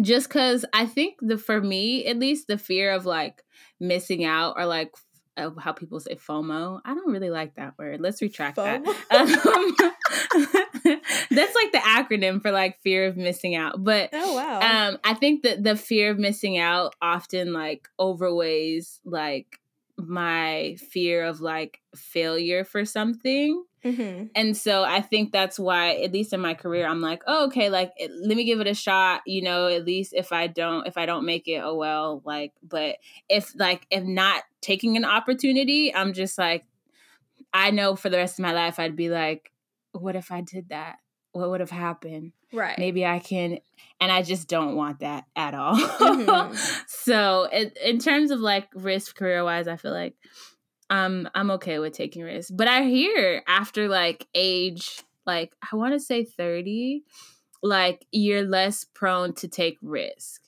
just 0.00 0.28
cuz 0.30 0.64
I 0.72 0.86
think 0.86 1.16
the 1.20 1.38
for 1.38 1.60
me 1.60 2.06
at 2.06 2.18
least 2.18 2.48
the 2.48 2.58
fear 2.58 2.92
of 2.92 3.06
like 3.06 3.44
missing 3.80 4.24
out 4.24 4.54
or 4.56 4.66
like 4.66 4.92
of 5.36 5.56
how 5.58 5.72
people 5.72 6.00
say 6.00 6.14
FOMO. 6.14 6.80
I 6.84 6.94
don't 6.94 7.12
really 7.12 7.30
like 7.30 7.56
that 7.56 7.74
word. 7.78 8.00
Let's 8.00 8.22
retract 8.22 8.56
FOMO? 8.56 8.84
that. 8.84 9.92
Um, 10.36 11.00
that's 11.30 11.54
like 11.54 11.72
the 11.72 11.78
acronym 11.78 12.40
for 12.40 12.50
like 12.50 12.80
fear 12.80 13.06
of 13.06 13.16
missing 13.16 13.54
out. 13.54 13.82
But 13.82 14.10
oh 14.12 14.34
wow, 14.34 14.60
um, 14.60 14.98
I 15.04 15.14
think 15.14 15.42
that 15.42 15.62
the 15.62 15.76
fear 15.76 16.10
of 16.10 16.18
missing 16.18 16.58
out 16.58 16.94
often 17.00 17.52
like 17.52 17.88
overweighs 17.98 19.00
like 19.04 19.60
my 19.96 20.76
fear 20.90 21.24
of 21.24 21.40
like 21.40 21.80
failure 21.94 22.64
for 22.64 22.84
something. 22.84 23.64
Mm-hmm. 23.86 24.26
And 24.34 24.56
so 24.56 24.82
I 24.82 25.00
think 25.00 25.32
that's 25.32 25.58
why, 25.58 25.96
at 25.96 26.12
least 26.12 26.32
in 26.32 26.40
my 26.40 26.54
career, 26.54 26.86
I'm 26.86 27.00
like, 27.00 27.22
oh, 27.26 27.46
okay, 27.46 27.70
like 27.70 27.92
let 27.98 28.36
me 28.36 28.44
give 28.44 28.60
it 28.60 28.66
a 28.66 28.74
shot. 28.74 29.22
You 29.26 29.42
know, 29.42 29.68
at 29.68 29.84
least 29.84 30.12
if 30.14 30.32
I 30.32 30.48
don't, 30.48 30.86
if 30.86 30.98
I 30.98 31.06
don't 31.06 31.24
make 31.24 31.46
it, 31.46 31.60
oh 31.62 31.76
well. 31.76 32.22
Like, 32.24 32.52
but 32.62 32.96
if 33.28 33.52
like 33.56 33.86
if 33.90 34.02
not 34.02 34.42
taking 34.60 34.96
an 34.96 35.04
opportunity, 35.04 35.94
I'm 35.94 36.12
just 36.12 36.36
like, 36.36 36.64
I 37.52 37.70
know 37.70 37.94
for 37.94 38.10
the 38.10 38.16
rest 38.16 38.38
of 38.38 38.42
my 38.42 38.52
life, 38.52 38.78
I'd 38.78 38.96
be 38.96 39.08
like, 39.08 39.52
what 39.92 40.16
if 40.16 40.32
I 40.32 40.40
did 40.40 40.70
that? 40.70 40.96
What 41.32 41.50
would 41.50 41.60
have 41.60 41.70
happened? 41.70 42.32
Right. 42.52 42.78
Maybe 42.78 43.04
I 43.04 43.18
can, 43.18 43.58
and 44.00 44.10
I 44.10 44.22
just 44.22 44.48
don't 44.48 44.74
want 44.74 45.00
that 45.00 45.24
at 45.36 45.54
all. 45.54 45.76
Mm-hmm. 45.76 46.56
so, 46.88 47.48
it, 47.52 47.76
in 47.84 47.98
terms 47.98 48.30
of 48.30 48.40
like 48.40 48.68
risk 48.74 49.16
career 49.16 49.44
wise, 49.44 49.68
I 49.68 49.76
feel 49.76 49.92
like 49.92 50.14
um 50.90 51.28
I'm 51.34 51.50
okay 51.52 51.78
with 51.78 51.92
taking 51.92 52.22
risks. 52.22 52.50
But 52.50 52.68
I 52.68 52.84
hear 52.84 53.42
after 53.46 53.88
like 53.88 54.26
age 54.34 55.02
like 55.26 55.52
I 55.72 55.76
want 55.76 55.94
to 55.94 56.00
say 56.00 56.24
30 56.24 57.02
like 57.62 58.06
you're 58.12 58.44
less 58.44 58.84
prone 58.84 59.34
to 59.34 59.48
take 59.48 59.78
risk, 59.82 60.42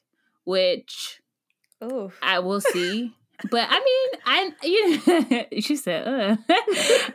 which 0.44 1.20
Oh, 1.80 2.10
I 2.22 2.40
will 2.40 2.60
see. 2.60 3.12
but 3.50 3.66
I 3.68 3.78
mean, 3.78 4.20
I 4.26 4.52
you 4.62 5.00
know, 5.06 5.44
she 5.60 5.76
said, 5.76 6.06
uh. 6.06 6.36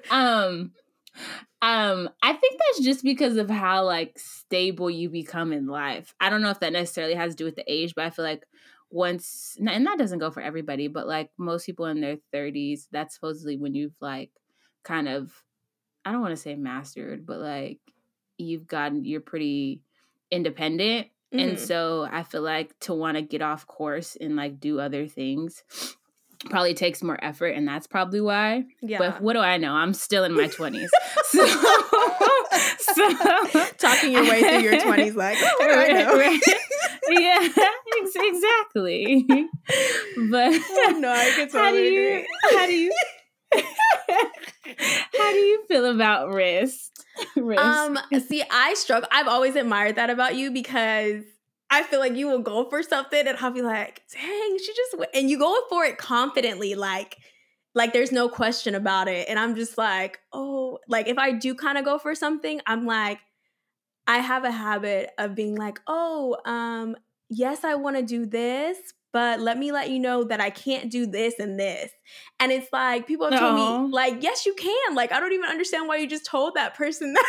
um, 0.14 0.72
um, 1.62 2.10
I 2.22 2.34
think 2.34 2.60
that's 2.60 2.86
just 2.86 3.04
because 3.04 3.38
of 3.38 3.50
how 3.50 3.86
like 3.86 4.18
stable 4.18 4.90
you 4.90 5.10
become 5.10 5.54
in 5.54 5.68
life. 5.68 6.14
I 6.20 6.30
don't 6.30 6.42
know 6.42 6.50
if 6.50 6.60
that 6.60 6.74
necessarily 6.74 7.14
has 7.16 7.34
to 7.34 7.38
do 7.38 7.46
with 7.46 7.56
the 7.56 7.72
age, 7.72 7.94
but 7.96 8.06
I 8.06 8.10
feel 8.10 8.26
like 8.26 8.46
once, 8.94 9.58
and 9.60 9.88
that 9.88 9.98
doesn't 9.98 10.20
go 10.20 10.30
for 10.30 10.42
everybody, 10.42 10.88
but 10.88 11.08
like 11.08 11.32
most 11.38 11.66
people 11.66 11.88
in 11.88 12.00
their 12.00 12.18
30s, 12.34 12.88
that's 12.92 13.16
supposedly 13.16 13.58
when 13.58 13.74
you've 13.74 13.96
like 14.00 14.30
kind 14.84 15.08
of, 15.10 15.34
I 16.06 16.12
don't 16.12 16.22
want 16.22 16.34
to 16.36 16.42
say 16.42 16.56
mastered, 16.56 17.26
but 17.26 17.40
like 17.40 17.80
you've 18.38 18.68
gotten, 18.68 19.04
you're 19.04 19.20
pretty 19.20 19.82
independent. 20.30 21.08
Mm-hmm. 21.34 21.40
And 21.40 21.60
so 21.60 22.08
I 22.10 22.22
feel 22.22 22.44
like 22.44 22.78
to 22.82 22.94
want 22.94 23.18
to 23.18 23.24
get 23.24 23.42
off 23.42 23.66
course 23.66 24.16
and 24.22 24.36
like 24.36 24.60
do 24.60 24.80
other 24.80 25.08
things 25.08 25.64
probably 26.50 26.74
takes 26.74 27.02
more 27.02 27.18
effort 27.24 27.56
and 27.56 27.68
that's 27.68 27.88
probably 27.88 28.20
why 28.20 28.66
yeah 28.82 28.98
but 28.98 29.22
what 29.22 29.34
do 29.34 29.40
i 29.40 29.58
know 29.58 29.74
i'm 29.74 29.94
still 29.94 30.24
in 30.26 30.34
my 30.34 30.48
20s 30.48 30.88
so, 31.32 31.48
so 33.50 33.66
talking 33.78 34.12
your 34.12 34.24
way 34.24 34.42
through 34.42 34.60
your 34.60 34.74
20s 34.74 35.16
like 35.16 35.38
oh, 35.42 35.58
right, 35.62 35.94
I 35.94 36.04
know? 36.04 36.18
Right. 36.18 36.42
yeah 37.10 37.48
exactly 38.20 39.26
but 40.30 40.54
oh, 40.54 40.98
no 41.00 41.12
i 41.12 41.32
can 41.36 41.50
totally 41.50 41.54
how 41.54 41.72
do 41.72 41.80
you 41.80 42.10
agree. 42.10 42.28
how 42.52 42.66
do 42.66 42.74
you 42.74 42.94
how 45.18 45.32
do 45.32 45.38
you 45.38 45.64
feel 45.68 45.86
about 45.86 46.34
risk? 46.34 46.92
risk 47.36 47.62
um 47.62 47.98
see 48.28 48.44
i 48.50 48.74
struggle 48.74 49.08
i've 49.12 49.28
always 49.28 49.56
admired 49.56 49.96
that 49.96 50.10
about 50.10 50.36
you 50.36 50.52
because 50.52 51.24
I 51.74 51.82
feel 51.82 52.00
like 52.00 52.16
you 52.16 52.28
will 52.28 52.44
go 52.44 52.70
for 52.70 52.84
something 52.84 53.28
and 53.28 53.36
I'll 53.40 53.50
be 53.50 53.64
like, 53.64 54.04
dang, 54.14 54.58
she 54.60 54.74
just 54.76 54.96
went. 54.96 55.10
And 55.16 55.28
you 55.28 55.40
go 55.40 55.60
for 55.70 55.84
it 55.86 55.98
confidently, 55.98 56.76
like, 56.76 57.18
like 57.74 57.94
there's 57.94 58.12
no 58.12 58.30
question 58.30 58.76
about 58.76 59.08
it. 59.08 59.28
And 59.28 59.40
I'm 59.40 59.56
just 59.56 59.76
like, 59.76 60.20
oh, 60.32 60.78
like 60.88 61.08
if 61.08 61.18
I 61.18 61.32
do 61.32 61.56
kind 61.56 61.80
of 61.80 61.84
go 61.84 61.98
for 61.98 62.14
something, 62.14 62.62
I'm 62.68 62.86
like, 62.86 63.20
I 64.06 64.20
have 64.20 64.44
a 64.44 64.52
habit 64.52 65.10
of 65.18 65.34
being 65.34 65.56
like, 65.56 65.80
oh, 65.88 66.38
um, 66.46 66.96
yes, 67.36 67.64
I 67.64 67.76
want 67.76 67.98
to 67.98 68.04
do 68.04 68.26
this, 68.26 68.78
but 69.12 69.40
let 69.40 69.58
me 69.58 69.72
let 69.72 69.90
you 69.90 70.00
know 70.00 70.24
that 70.24 70.40
I 70.42 70.50
can't 70.50 70.92
do 70.92 71.06
this 71.06 71.40
and 71.40 71.60
this. 71.60 71.92
And 72.40 72.52
it's 72.52 72.68
like 72.74 73.08
people 73.08 73.30
have 73.30 73.40
told 73.40 73.56
me, 73.56 73.92
like, 73.92 74.24
yes, 74.24 74.46
you 74.46 74.54
can. 74.56 74.96
Like, 74.96 75.12
I 75.12 75.20
don't 75.20 75.34
even 75.34 75.50
understand 75.50 75.88
why 75.88 75.98
you 75.98 76.08
just 76.08 76.26
told 76.26 76.56
that 76.56 76.76
person 76.76 77.14
that. 77.14 77.26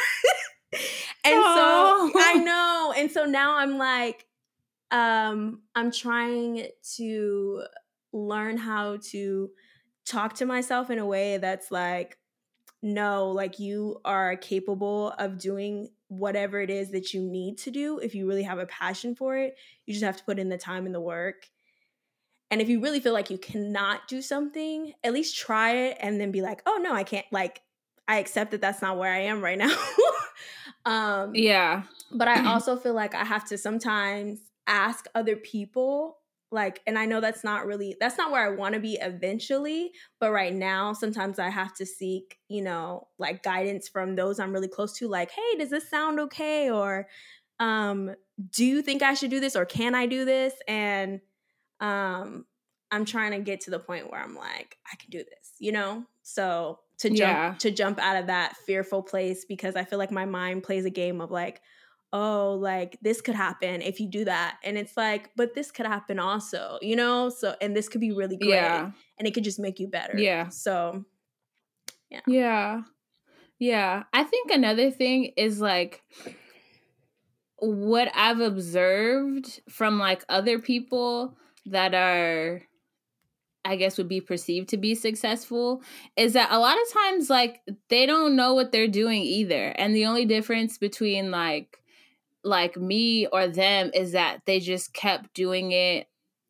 and 1.24 1.34
Aww. 1.34 1.54
so 1.54 2.12
I 2.16 2.34
know. 2.34 2.94
And 2.96 3.10
so 3.10 3.24
now 3.26 3.56
I'm 3.56 3.78
like, 3.78 4.26
um, 4.90 5.62
I'm 5.74 5.90
trying 5.90 6.68
to 6.96 7.62
learn 8.12 8.56
how 8.56 8.98
to 9.10 9.50
talk 10.06 10.34
to 10.34 10.46
myself 10.46 10.90
in 10.90 10.98
a 10.98 11.06
way 11.06 11.38
that's 11.38 11.70
like, 11.70 12.16
no, 12.82 13.30
like 13.30 13.58
you 13.58 14.00
are 14.04 14.36
capable 14.36 15.10
of 15.18 15.38
doing 15.38 15.88
whatever 16.18 16.60
it 16.60 16.70
is 16.70 16.90
that 16.90 17.12
you 17.12 17.20
need 17.20 17.58
to 17.58 17.70
do 17.70 17.98
if 17.98 18.14
you 18.14 18.26
really 18.26 18.42
have 18.42 18.58
a 18.58 18.66
passion 18.66 19.14
for 19.14 19.36
it. 19.36 19.56
You 19.86 19.94
just 19.94 20.04
have 20.04 20.16
to 20.16 20.24
put 20.24 20.38
in 20.38 20.48
the 20.48 20.58
time 20.58 20.86
and 20.86 20.94
the 20.94 21.00
work. 21.00 21.46
And 22.50 22.60
if 22.60 22.68
you 22.68 22.80
really 22.80 23.00
feel 23.00 23.12
like 23.12 23.30
you 23.30 23.38
cannot 23.38 24.06
do 24.06 24.22
something, 24.22 24.92
at 25.02 25.12
least 25.12 25.36
try 25.36 25.72
it 25.72 25.96
and 26.00 26.20
then 26.20 26.30
be 26.30 26.42
like, 26.42 26.62
oh 26.66 26.78
no, 26.82 26.94
I 26.94 27.02
can't. 27.02 27.26
Like, 27.32 27.62
I 28.06 28.18
accept 28.18 28.50
that 28.50 28.60
that's 28.60 28.82
not 28.82 28.98
where 28.98 29.12
I 29.12 29.20
am 29.20 29.42
right 29.42 29.58
now. 29.58 29.74
um, 30.84 31.34
yeah. 31.34 31.84
But 32.12 32.28
I 32.28 32.46
also 32.52 32.76
feel 32.76 32.94
like 32.94 33.14
I 33.14 33.24
have 33.24 33.44
to 33.46 33.58
sometimes 33.58 34.38
ask 34.66 35.06
other 35.14 35.36
people 35.36 36.18
like 36.54 36.80
and 36.86 36.98
i 36.98 37.04
know 37.04 37.20
that's 37.20 37.44
not 37.44 37.66
really 37.66 37.96
that's 38.00 38.16
not 38.16 38.30
where 38.30 38.44
i 38.44 38.54
want 38.54 38.74
to 38.74 38.80
be 38.80 38.96
eventually 39.00 39.92
but 40.20 40.30
right 40.30 40.54
now 40.54 40.92
sometimes 40.92 41.38
i 41.38 41.50
have 41.50 41.74
to 41.74 41.84
seek 41.84 42.38
you 42.48 42.62
know 42.62 43.06
like 43.18 43.42
guidance 43.42 43.88
from 43.88 44.14
those 44.14 44.38
i'm 44.38 44.52
really 44.52 44.68
close 44.68 44.96
to 44.96 45.08
like 45.08 45.30
hey 45.32 45.58
does 45.58 45.70
this 45.70 45.88
sound 45.90 46.18
okay? 46.18 46.70
or 46.70 47.06
um 47.60 48.14
do 48.50 48.64
you 48.64 48.80
think 48.80 49.02
i 49.02 49.14
should 49.14 49.30
do 49.30 49.40
this 49.40 49.56
or 49.56 49.64
can 49.64 49.94
i 49.94 50.06
do 50.06 50.24
this? 50.24 50.54
and 50.66 51.20
um 51.80 52.46
i'm 52.90 53.04
trying 53.04 53.32
to 53.32 53.40
get 53.40 53.60
to 53.60 53.70
the 53.70 53.78
point 53.78 54.10
where 54.10 54.22
i'm 54.22 54.36
like 54.36 54.78
i 54.92 54.96
can 54.96 55.10
do 55.10 55.18
this 55.18 55.52
you 55.58 55.72
know? 55.72 56.04
So 56.22 56.80
to 56.98 57.08
jump 57.08 57.18
yeah. 57.18 57.54
to 57.58 57.70
jump 57.70 57.98
out 57.98 58.16
of 58.16 58.28
that 58.28 58.56
fearful 58.66 59.02
place 59.02 59.44
because 59.44 59.76
i 59.76 59.84
feel 59.84 59.98
like 59.98 60.10
my 60.10 60.24
mind 60.24 60.62
plays 60.62 60.84
a 60.84 60.90
game 60.90 61.20
of 61.20 61.30
like 61.30 61.60
oh, 62.14 62.54
like 62.54 62.96
this 63.02 63.20
could 63.20 63.34
happen 63.34 63.82
if 63.82 63.98
you 63.98 64.08
do 64.08 64.24
that. 64.24 64.58
And 64.62 64.78
it's 64.78 64.96
like, 64.96 65.30
but 65.34 65.54
this 65.54 65.72
could 65.72 65.84
happen 65.84 66.20
also, 66.20 66.78
you 66.80 66.94
know? 66.94 67.28
So, 67.28 67.56
and 67.60 67.76
this 67.76 67.88
could 67.88 68.00
be 68.00 68.12
really 68.12 68.36
great. 68.36 68.50
Yeah. 68.50 68.92
And 69.18 69.26
it 69.26 69.34
could 69.34 69.42
just 69.42 69.58
make 69.58 69.80
you 69.80 69.88
better. 69.88 70.16
Yeah. 70.16 70.48
So, 70.48 71.04
yeah. 72.10 72.20
Yeah. 72.28 72.82
Yeah. 73.58 74.04
I 74.12 74.22
think 74.22 74.52
another 74.52 74.92
thing 74.92 75.32
is 75.36 75.60
like, 75.60 76.02
what 77.56 78.12
I've 78.14 78.40
observed 78.40 79.60
from 79.68 79.98
like 79.98 80.24
other 80.28 80.60
people 80.60 81.36
that 81.66 81.94
are 81.94 82.62
I 83.64 83.76
guess 83.76 83.96
would 83.96 84.08
be 84.08 84.20
perceived 84.20 84.68
to 84.68 84.76
be 84.76 84.94
successful 84.94 85.82
is 86.18 86.34
that 86.34 86.52
a 86.52 86.58
lot 86.58 86.76
of 86.76 86.92
times 86.92 87.30
like 87.30 87.62
they 87.88 88.04
don't 88.04 88.36
know 88.36 88.52
what 88.52 88.72
they're 88.72 88.86
doing 88.86 89.22
either. 89.22 89.68
And 89.68 89.96
the 89.96 90.04
only 90.04 90.26
difference 90.26 90.76
between 90.76 91.30
like 91.30 91.78
like 92.44 92.76
me 92.76 93.26
or 93.26 93.48
them 93.48 93.90
is 93.94 94.12
that 94.12 94.40
they 94.46 94.60
just 94.60 94.92
kept 94.92 95.34
doing 95.34 95.72
it 95.72 96.06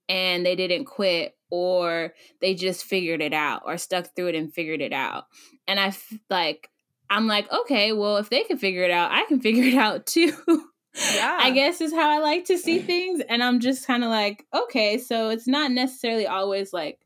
and 0.09 0.45
they 0.45 0.57
didn't 0.57 0.85
quit 0.85 1.35
or 1.51 2.13
they 2.41 2.55
just 2.55 2.85
figured 2.85 3.23
it 3.23 3.33
out 3.33 3.63
or 3.65 3.79
stuck 3.79 4.15
through 4.15 4.29
it 4.29 4.35
and 4.35 4.53
figured 4.53 4.81
it 4.81 4.93
out. 4.93 5.25
And 5.67 5.79
I 5.79 5.89
f- 5.89 6.13
like 6.29 6.69
I'm 7.09 7.27
like, 7.27 7.51
okay, 7.53 7.93
well 7.93 8.17
if 8.17 8.29
they 8.29 8.43
can 8.43 8.59
figure 8.59 8.83
it 8.83 8.91
out, 8.91 9.13
I 9.13 9.25
can 9.27 9.41
figure 9.41 9.65
it 9.65 9.75
out 9.75 10.07
too. 10.07 10.33
Yeah. 10.47 11.39
I 11.41 11.51
guess 11.51 11.81
is 11.81 11.93
how 11.93 12.11
I 12.11 12.19
like 12.19 12.45
to 12.47 12.59
see 12.59 12.79
things 12.81 13.23
and 13.29 13.43
I'm 13.43 13.61
just 13.61 13.87
kind 13.87 14.05
of 14.05 14.11
like, 14.11 14.45
okay, 14.53 14.99
so 14.99 15.31
it's 15.31 15.47
not 15.47 15.71
necessarily 15.71 16.27
always 16.27 16.73
like 16.73 16.99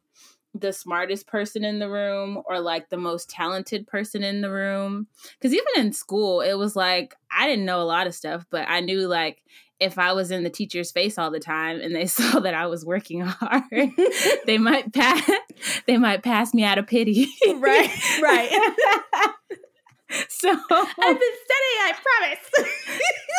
the 0.54 0.72
smartest 0.72 1.26
person 1.26 1.64
in 1.64 1.78
the 1.78 1.90
room 1.90 2.42
or 2.46 2.61
like 2.61 2.88
the 2.88 2.96
most 2.96 3.28
talented 3.30 3.87
person 3.87 4.22
in 4.22 4.40
the 4.40 4.50
room. 4.50 5.06
Because 5.38 5.54
even 5.54 5.87
in 5.87 5.92
school, 5.92 6.40
it 6.40 6.54
was 6.54 6.74
like 6.74 7.16
I 7.30 7.46
didn't 7.46 7.64
know 7.64 7.82
a 7.82 7.84
lot 7.84 8.06
of 8.06 8.14
stuff, 8.14 8.46
but 8.50 8.66
I 8.68 8.80
knew 8.80 9.06
like 9.06 9.42
if 9.80 9.98
I 9.98 10.12
was 10.12 10.30
in 10.30 10.42
the 10.42 10.50
teacher's 10.50 10.90
face 10.90 11.18
all 11.18 11.30
the 11.30 11.38
time 11.38 11.80
and 11.80 11.94
they 11.94 12.06
saw 12.06 12.40
that 12.40 12.54
I 12.54 12.66
was 12.66 12.84
working 12.84 13.20
hard, 13.20 13.62
they 14.46 14.58
might 14.58 14.92
pass 14.92 15.28
they 15.87 15.98
might 15.98 16.22
pass 16.22 16.54
me 16.54 16.64
out 16.64 16.78
of 16.78 16.87
pity. 16.87 17.28
right, 17.46 17.90
right. 18.22 18.50
so 20.28 20.50
I've 20.50 20.96
been 20.96 21.37
studying, 21.44 21.80
I 21.80 21.92
promise. 22.02 22.50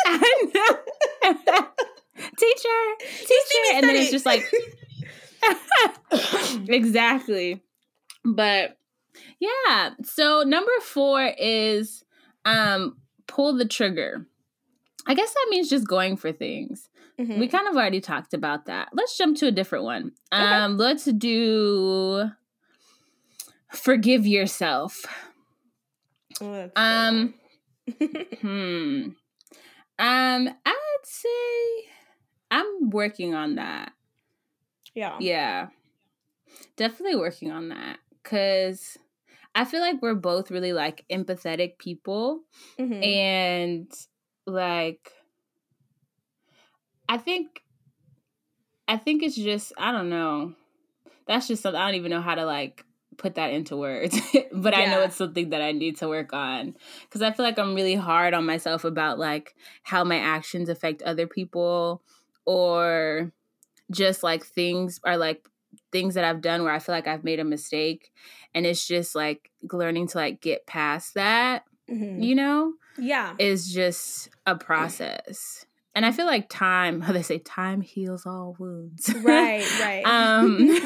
I 0.06 0.50
know. 0.54 1.68
teacher, 2.38 3.18
teacher, 3.18 3.74
and 3.74 3.84
then 3.84 3.96
it's 3.96 4.10
just 4.10 4.26
like 4.26 4.44
exactly. 6.68 7.62
But 8.24 8.76
yeah, 9.38 9.90
so 10.02 10.42
number 10.42 10.72
4 10.82 11.34
is 11.38 12.04
um 12.44 12.96
pull 13.26 13.56
the 13.56 13.66
trigger. 13.66 14.26
I 15.06 15.14
guess 15.14 15.32
that 15.32 15.46
means 15.50 15.70
just 15.70 15.86
going 15.86 16.16
for 16.16 16.32
things. 16.32 16.88
Mm-hmm. 17.18 17.38
We 17.38 17.48
kind 17.48 17.68
of 17.68 17.76
already 17.76 18.00
talked 18.00 18.34
about 18.34 18.66
that. 18.66 18.88
Let's 18.92 19.16
jump 19.16 19.36
to 19.38 19.46
a 19.46 19.52
different 19.52 19.84
one. 19.84 20.12
Okay. 20.32 20.42
Um 20.42 20.76
let's 20.76 21.04
do 21.04 22.30
forgive 23.72 24.26
yourself. 24.26 25.04
Oh, 26.40 26.70
um 26.76 27.34
hmm. 28.40 29.08
Um 29.98 30.48
I 30.66 30.66
would 30.66 31.04
say 31.04 31.88
I'm 32.50 32.90
working 32.90 33.34
on 33.34 33.56
that. 33.56 33.92
Yeah. 34.94 35.16
Yeah. 35.20 35.68
Definitely 36.76 37.16
working 37.16 37.50
on 37.50 37.68
that 37.68 37.98
cuz 38.22 38.98
I 39.54 39.64
feel 39.64 39.80
like 39.80 40.00
we're 40.00 40.14
both 40.14 40.50
really 40.50 40.72
like 40.72 41.04
empathetic 41.10 41.78
people 41.78 42.42
mm-hmm. 42.78 43.02
and 43.02 43.92
like 44.46 45.12
I 47.08 47.18
think 47.18 47.62
I 48.86 48.96
think 48.96 49.22
it's 49.22 49.36
just 49.36 49.72
I 49.76 49.92
don't 49.92 50.10
know. 50.10 50.54
That's 51.26 51.48
just 51.48 51.62
something 51.62 51.80
I 51.80 51.86
don't 51.86 51.96
even 51.96 52.10
know 52.10 52.20
how 52.20 52.34
to 52.34 52.44
like 52.44 52.84
put 53.16 53.34
that 53.34 53.52
into 53.52 53.76
words. 53.76 54.18
but 54.52 54.72
yeah. 54.72 54.80
I 54.80 54.86
know 54.86 55.02
it's 55.02 55.16
something 55.16 55.50
that 55.50 55.60
I 55.60 55.72
need 55.72 55.96
to 55.98 56.08
work 56.08 56.32
on 56.32 56.76
cuz 57.10 57.22
I 57.22 57.32
feel 57.32 57.44
like 57.44 57.58
I'm 57.58 57.74
really 57.74 57.96
hard 57.96 58.34
on 58.34 58.46
myself 58.46 58.84
about 58.84 59.18
like 59.18 59.54
how 59.82 60.04
my 60.04 60.18
actions 60.18 60.68
affect 60.68 61.02
other 61.02 61.26
people 61.26 62.02
or 62.44 63.32
just 63.90 64.22
like 64.22 64.44
things 64.44 65.00
are 65.04 65.16
like 65.16 65.46
things 65.92 66.14
that 66.14 66.24
I've 66.24 66.40
done 66.40 66.62
where 66.62 66.72
I 66.72 66.78
feel 66.78 66.94
like 66.94 67.06
I've 67.06 67.24
made 67.24 67.40
a 67.40 67.44
mistake 67.44 68.12
and 68.54 68.66
it's 68.66 68.86
just 68.86 69.14
like 69.14 69.50
learning 69.72 70.08
to 70.08 70.18
like 70.18 70.40
get 70.40 70.66
past 70.66 71.14
that, 71.14 71.64
mm-hmm. 71.90 72.22
you 72.22 72.34
know? 72.34 72.74
Yeah. 72.98 73.34
Is 73.38 73.72
just 73.72 74.28
a 74.46 74.56
process. 74.56 75.66
and 75.94 76.06
I 76.06 76.12
feel 76.12 76.26
like 76.26 76.48
time, 76.48 77.00
how 77.02 77.12
they 77.12 77.22
say 77.22 77.38
time 77.38 77.80
heals 77.80 78.26
all 78.26 78.56
wounds. 78.58 79.12
Right, 79.22 79.66
right. 79.80 80.04
um, 80.04 80.78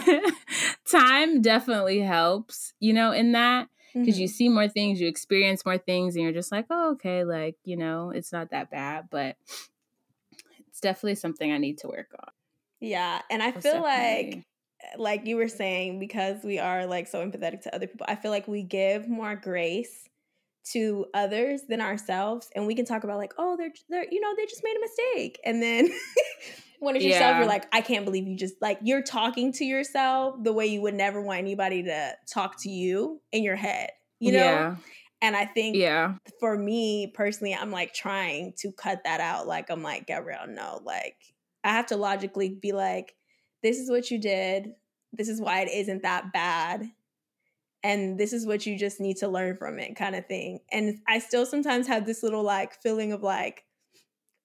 time 0.90 1.42
definitely 1.42 2.00
helps, 2.00 2.72
you 2.80 2.92
know, 2.92 3.12
in 3.12 3.32
that 3.32 3.68
because 3.94 4.14
mm-hmm. 4.14 4.22
you 4.22 4.28
see 4.28 4.48
more 4.48 4.68
things, 4.68 5.00
you 5.00 5.06
experience 5.06 5.64
more 5.64 5.78
things, 5.78 6.16
and 6.16 6.24
you're 6.24 6.32
just 6.32 6.50
like, 6.50 6.66
oh, 6.68 6.92
okay, 6.92 7.22
like, 7.22 7.56
you 7.64 7.76
know, 7.76 8.10
it's 8.10 8.32
not 8.32 8.50
that 8.50 8.70
bad, 8.70 9.04
but 9.08 9.36
it's 10.68 10.80
definitely 10.80 11.14
something 11.14 11.52
I 11.52 11.58
need 11.58 11.78
to 11.78 11.88
work 11.88 12.10
on. 12.18 12.32
Yeah. 12.80 13.20
And 13.30 13.42
I 13.42 13.52
feel 13.52 13.82
definitely. 13.82 14.34
like, 14.34 14.98
like 14.98 15.26
you 15.26 15.36
were 15.36 15.48
saying, 15.48 15.98
because 15.98 16.42
we 16.44 16.58
are 16.58 16.86
like 16.86 17.08
so 17.08 17.26
empathetic 17.26 17.62
to 17.62 17.74
other 17.74 17.86
people, 17.86 18.06
I 18.08 18.16
feel 18.16 18.30
like 18.30 18.46
we 18.46 18.62
give 18.62 19.08
more 19.08 19.34
grace 19.34 20.08
to 20.72 21.06
others 21.12 21.62
than 21.68 21.80
ourselves 21.80 22.48
and 22.54 22.66
we 22.66 22.74
can 22.74 22.86
talk 22.86 23.04
about 23.04 23.18
like 23.18 23.34
oh 23.38 23.56
they're 23.56 23.72
they're 23.90 24.06
you 24.10 24.20
know 24.20 24.32
they 24.36 24.46
just 24.46 24.62
made 24.64 24.74
a 24.76 24.80
mistake 24.80 25.38
and 25.44 25.62
then 25.62 25.88
when 26.80 26.96
it's 26.96 27.04
yeah. 27.04 27.12
yourself 27.12 27.36
you're 27.36 27.46
like 27.46 27.66
i 27.72 27.80
can't 27.80 28.04
believe 28.04 28.26
you 28.26 28.36
just 28.36 28.54
like 28.62 28.78
you're 28.82 29.02
talking 29.02 29.52
to 29.52 29.64
yourself 29.64 30.34
the 30.42 30.52
way 30.52 30.66
you 30.66 30.80
would 30.80 30.94
never 30.94 31.20
want 31.20 31.38
anybody 31.38 31.82
to 31.82 32.12
talk 32.32 32.60
to 32.62 32.70
you 32.70 33.20
in 33.32 33.42
your 33.42 33.56
head 33.56 33.90
you 34.20 34.32
know 34.32 34.38
yeah. 34.38 34.76
and 35.20 35.36
i 35.36 35.44
think 35.44 35.76
yeah 35.76 36.14
for 36.40 36.56
me 36.56 37.12
personally 37.14 37.54
i'm 37.54 37.70
like 37.70 37.92
trying 37.92 38.54
to 38.56 38.72
cut 38.72 39.02
that 39.04 39.20
out 39.20 39.46
like 39.46 39.68
i'm 39.68 39.82
like 39.82 40.06
gabrielle 40.06 40.46
no 40.48 40.80
like 40.82 41.16
i 41.64 41.70
have 41.70 41.86
to 41.86 41.96
logically 41.96 42.50
be 42.50 42.72
like 42.72 43.14
this 43.64 43.78
is 43.78 43.90
what 43.90 44.10
you 44.10 44.18
did. 44.18 44.74
This 45.14 45.28
is 45.28 45.40
why 45.40 45.62
it 45.62 45.70
isn't 45.72 46.02
that 46.02 46.32
bad. 46.32 46.86
And 47.82 48.20
this 48.20 48.34
is 48.34 48.46
what 48.46 48.66
you 48.66 48.78
just 48.78 49.00
need 49.00 49.16
to 49.18 49.28
learn 49.28 49.56
from 49.56 49.78
it 49.78 49.96
kind 49.96 50.14
of 50.14 50.26
thing. 50.26 50.60
And 50.70 51.00
i 51.08 51.18
still 51.18 51.46
sometimes 51.46 51.88
have 51.88 52.06
this 52.06 52.22
little 52.22 52.42
like 52.42 52.74
feeling 52.82 53.12
of 53.12 53.22
like 53.22 53.64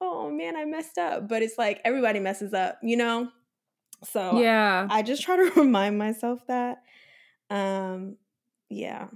oh 0.02 0.32
man 0.32 0.56
i 0.56 0.66
messed 0.66 0.98
up. 0.98 1.28
But 1.28 1.44
it's 1.44 1.58
like 1.58 1.82
everybody 1.84 2.20
messes 2.20 2.54
up 2.54 2.80
you 2.82 2.96
know? 2.96 3.30
So 4.06 4.40
yeah. 4.40 4.88
I 4.90 5.02
just 5.04 5.22
try 5.22 5.36
to 5.36 5.52
remind 5.58 5.98
myself 5.98 6.40
that. 6.48 6.82
Um 7.50 8.16
yeah 8.70 9.08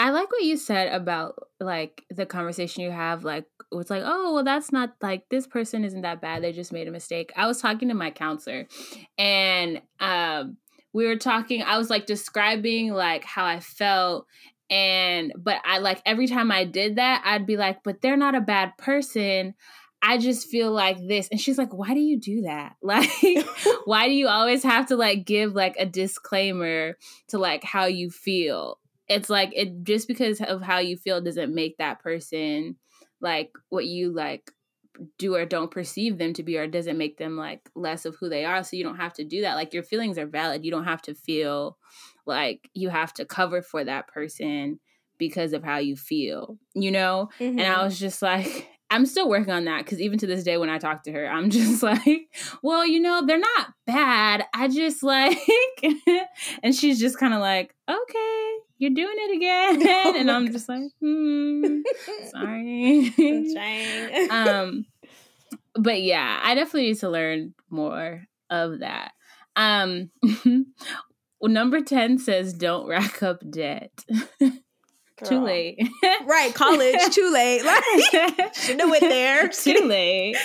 i 0.00 0.10
like 0.10 0.32
what 0.32 0.42
you 0.42 0.56
said 0.56 0.92
about 0.92 1.34
like 1.60 2.02
the 2.10 2.24
conversation 2.24 2.82
you 2.82 2.90
have 2.90 3.22
like 3.22 3.44
it's 3.72 3.90
like 3.90 4.02
oh 4.04 4.32
well 4.34 4.44
that's 4.44 4.72
not 4.72 4.94
like 5.02 5.28
this 5.28 5.46
person 5.46 5.84
isn't 5.84 6.00
that 6.00 6.20
bad 6.22 6.42
they 6.42 6.52
just 6.52 6.72
made 6.72 6.88
a 6.88 6.90
mistake. 6.90 7.32
I 7.36 7.46
was 7.46 7.60
talking 7.60 7.88
to 7.88 7.94
my 7.94 8.10
counselor 8.10 8.66
and 9.18 9.80
um 10.00 10.56
we 10.92 11.06
were 11.06 11.16
talking 11.16 11.62
i 11.62 11.78
was 11.78 11.90
like 11.90 12.06
describing 12.06 12.92
like 12.92 13.24
how 13.24 13.44
i 13.44 13.60
felt 13.60 14.26
and 14.70 15.32
but 15.36 15.60
i 15.64 15.78
like 15.78 16.02
every 16.04 16.26
time 16.26 16.50
i 16.50 16.64
did 16.64 16.96
that 16.96 17.22
i'd 17.26 17.46
be 17.46 17.56
like 17.56 17.82
but 17.84 18.00
they're 18.00 18.16
not 18.16 18.34
a 18.34 18.40
bad 18.40 18.76
person. 18.78 19.54
I 20.02 20.16
just 20.16 20.48
feel 20.48 20.72
like 20.72 20.96
this. 21.06 21.28
And 21.30 21.38
she's 21.38 21.58
like 21.58 21.74
why 21.74 21.92
do 21.92 22.00
you 22.00 22.18
do 22.18 22.42
that? 22.42 22.76
Like 22.82 23.10
why 23.84 24.06
do 24.06 24.14
you 24.14 24.28
always 24.28 24.62
have 24.62 24.86
to 24.86 24.96
like 24.96 25.26
give 25.26 25.54
like 25.54 25.76
a 25.78 25.84
disclaimer 25.84 26.96
to 27.28 27.38
like 27.38 27.62
how 27.62 27.84
you 27.84 28.10
feel 28.10 28.79
it's 29.10 29.28
like 29.28 29.50
it 29.54 29.82
just 29.82 30.08
because 30.08 30.40
of 30.40 30.62
how 30.62 30.78
you 30.78 30.96
feel 30.96 31.20
doesn't 31.20 31.54
make 31.54 31.76
that 31.76 32.00
person 32.00 32.76
like 33.20 33.50
what 33.68 33.84
you 33.84 34.14
like 34.14 34.52
do 35.18 35.34
or 35.34 35.44
don't 35.44 35.70
perceive 35.70 36.16
them 36.16 36.32
to 36.32 36.42
be 36.42 36.56
or 36.56 36.66
doesn't 36.66 36.98
make 36.98 37.18
them 37.18 37.36
like 37.36 37.68
less 37.74 38.04
of 38.04 38.16
who 38.16 38.28
they 38.28 38.44
are 38.44 38.62
so 38.62 38.76
you 38.76 38.84
don't 38.84 38.96
have 38.96 39.12
to 39.12 39.24
do 39.24 39.42
that 39.42 39.54
like 39.54 39.74
your 39.74 39.82
feelings 39.82 40.16
are 40.16 40.26
valid 40.26 40.64
you 40.64 40.70
don't 40.70 40.84
have 40.84 41.02
to 41.02 41.14
feel 41.14 41.76
like 42.26 42.70
you 42.72 42.88
have 42.88 43.12
to 43.12 43.24
cover 43.24 43.62
for 43.62 43.82
that 43.84 44.06
person 44.08 44.78
because 45.18 45.52
of 45.52 45.64
how 45.64 45.78
you 45.78 45.96
feel 45.96 46.56
you 46.74 46.90
know 46.90 47.28
mm-hmm. 47.38 47.58
and 47.58 47.60
i 47.60 47.74
mm-hmm. 47.74 47.84
was 47.84 47.98
just 47.98 48.22
like 48.22 48.68
i'm 48.90 49.06
still 49.06 49.28
working 49.28 49.52
on 49.52 49.64
that 49.64 49.84
because 49.84 50.00
even 50.00 50.18
to 50.18 50.26
this 50.26 50.44
day 50.44 50.56
when 50.56 50.70
i 50.70 50.78
talk 50.78 51.02
to 51.02 51.12
her 51.12 51.26
i'm 51.26 51.50
just 51.50 51.82
like 51.82 52.28
well 52.62 52.86
you 52.86 53.00
know 53.00 53.24
they're 53.26 53.38
not 53.38 53.68
bad 53.86 54.44
i 54.54 54.68
just 54.68 55.02
like 55.02 55.38
and 56.62 56.74
she's 56.74 57.00
just 57.00 57.18
kind 57.18 57.34
of 57.34 57.40
like 57.40 57.74
okay 57.88 58.56
you're 58.80 58.90
doing 58.90 59.14
it 59.14 59.36
again. 59.82 60.16
and 60.16 60.30
I'm 60.30 60.50
just 60.50 60.68
like, 60.68 60.82
hmm, 61.00 61.82
sorry. 62.30 63.12
um, 64.30 64.86
but 65.74 66.00
yeah, 66.02 66.40
I 66.42 66.54
definitely 66.54 66.88
need 66.88 66.98
to 67.00 67.10
learn 67.10 67.54
more 67.68 68.24
of 68.48 68.80
that. 68.80 69.12
Um, 69.54 70.10
well, 71.40 71.52
number 71.52 71.82
10 71.82 72.18
says 72.18 72.54
don't 72.54 72.88
rack 72.88 73.22
up 73.22 73.42
debt. 73.48 73.92
too 75.24 75.44
late. 75.44 75.78
right, 76.24 76.54
college, 76.54 76.98
too 77.14 77.30
late. 77.32 77.62
Like, 77.62 77.84
should 78.54 78.80
have 78.80 78.90
went 78.90 79.02
there. 79.02 79.48
too 79.48 79.84
late. 79.84 80.36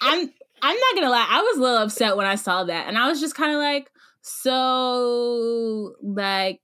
I'm 0.00 0.32
I'm 0.64 0.76
not 0.78 0.94
gonna 0.94 1.10
lie, 1.10 1.26
I 1.28 1.40
was 1.42 1.58
a 1.58 1.60
little 1.60 1.78
upset 1.78 2.16
when 2.16 2.26
I 2.26 2.36
saw 2.36 2.62
that, 2.62 2.86
and 2.86 2.96
I 2.96 3.08
was 3.08 3.20
just 3.20 3.34
kind 3.34 3.52
of 3.52 3.58
like, 3.58 3.90
so 4.22 5.94
like 6.00 6.60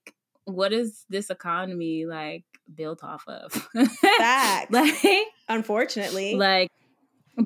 what 0.49 0.73
is 0.73 1.05
this 1.09 1.31
economy 1.31 2.07
like 2.07 2.45
built 2.75 3.05
off 3.05 3.27
of? 3.29 3.53
Facts. 4.01 4.71
like 4.71 5.27
unfortunately. 5.49 6.35
Like 6.35 6.71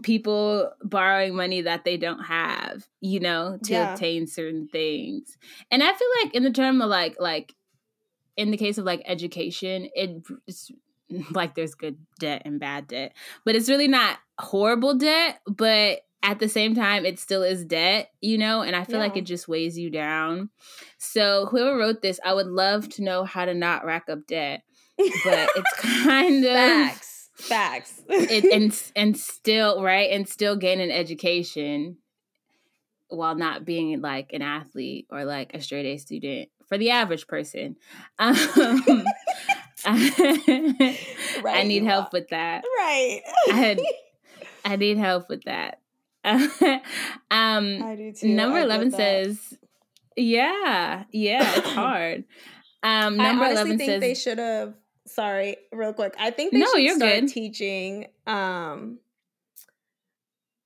people 0.03 0.73
borrowing 0.83 1.35
money 1.35 1.63
that 1.63 1.85
they 1.85 1.97
don't 1.97 2.23
have, 2.25 2.87
you 3.01 3.21
know, 3.21 3.59
to 3.65 3.73
yeah. 3.73 3.93
obtain 3.93 4.27
certain 4.27 4.69
things. 4.69 5.37
And 5.71 5.83
I 5.83 5.93
feel 5.93 6.09
like 6.23 6.35
in 6.35 6.45
the 6.45 6.51
term 6.51 6.81
of 6.81 6.89
like 6.89 7.17
like 7.19 7.55
in 8.37 8.51
the 8.51 8.57
case 8.57 8.79
of 8.79 8.85
like 8.85 9.03
education, 9.05 9.89
it's 9.95 10.71
like 11.33 11.55
there's 11.55 11.75
good 11.75 11.99
debt 12.19 12.43
and 12.45 12.59
bad 12.59 12.87
debt. 12.87 13.15
But 13.45 13.57
it's 13.57 13.69
really 13.69 13.89
not 13.89 14.19
horrible 14.39 14.95
debt, 14.95 15.41
but 15.47 16.01
at 16.23 16.39
the 16.39 16.49
same 16.49 16.75
time 16.75 17.05
it 17.05 17.19
still 17.19 17.43
is 17.43 17.65
debt 17.65 18.11
you 18.21 18.39
know 18.39 18.63
and 18.63 18.77
i 18.77 18.85
feel 18.85 18.97
yeah. 18.97 19.03
like 19.03 19.17
it 19.17 19.25
just 19.25 19.49
weighs 19.49 19.79
you 19.79 19.91
down 19.91 20.51
so 20.99 21.47
whoever 21.47 21.77
wrote 21.77 22.03
this 22.03 22.21
i 22.25 22.33
would 22.33 22.47
love 22.47 22.89
to 22.89 23.03
know 23.03 23.25
how 23.25 23.45
to 23.45 23.55
not 23.55 23.85
rack 23.85 24.09
up 24.09 24.27
debt 24.27 24.63
but 24.97 25.09
it's 25.57 25.73
kind 25.79 26.45
of 26.45 26.53
facts 26.53 27.31
facts 27.35 28.03
it, 28.09 28.45
and 28.53 28.83
and 28.97 29.17
still 29.17 29.83
right 29.83 30.11
and 30.11 30.29
still 30.29 30.57
gain 30.57 30.81
an 30.81 30.91
education 30.91 31.97
while 33.09 33.35
not 33.35 33.65
being 33.65 34.01
like 34.01 34.33
an 34.33 34.43
athlete 34.43 35.07
or 35.11 35.25
like 35.25 35.55
a 35.55 35.61
straight 35.61 35.87
a 35.87 35.99
student 35.99 36.49
for 36.67 36.79
the 36.79 36.91
average 36.91 37.27
person 37.27 37.77
um, 38.19 38.37
right, 39.87 40.97
I 41.45 41.65
need 41.65 41.83
help 41.83 42.13
with 42.13 42.29
that. 42.29 42.63
Right. 42.79 43.21
I 43.49 43.79
I 44.65 44.77
need 44.77 44.97
help 44.97 45.29
with 45.29 45.43
that. 45.45 45.81
um, 46.25 46.83
I 47.31 47.97
do 47.97 48.13
too. 48.13 48.29
Number 48.29 48.59
I 48.59 48.63
11 48.63 48.93
says, 48.93 49.55
yeah, 50.17 51.05
yeah, 51.11 51.57
it's 51.57 51.69
hard. 51.73 52.25
Um, 52.83 53.17
number 53.17 53.45
I 53.45 53.53
11 53.53 53.79
think 53.79 53.91
says, 53.91 54.01
they 54.01 54.15
should 54.15 54.39
have, 54.39 54.75
sorry, 55.07 55.57
real 55.73 55.93
quick. 55.93 56.15
I 56.19 56.31
think 56.31 56.53
they 56.53 56.59
no, 56.59 56.67
should 56.67 56.83
you're 56.83 56.97
start 56.97 57.21
good. 57.21 57.29
teaching, 57.29 58.07
um, 58.27 58.99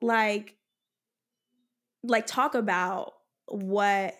like, 0.02 0.56
like 2.02 2.26
talk 2.26 2.54
about 2.54 3.14
what 3.48 4.14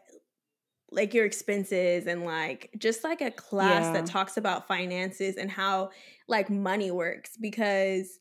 like 0.91 1.15
your 1.15 1.27
expenses 1.27 2.07
and 2.07 2.25
like 2.25 2.71
just 2.79 3.05
like 3.05 3.21
a 3.21 3.31
class 3.31 3.85
yeah. 3.85 3.93
that 3.93 4.07
talks 4.07 4.37
about 4.37 4.69
finances 4.69 5.37
and 5.37 5.51
how 5.51 5.91
like 6.29 6.49
money 6.49 6.91
works 6.91 7.37
because 7.41 8.19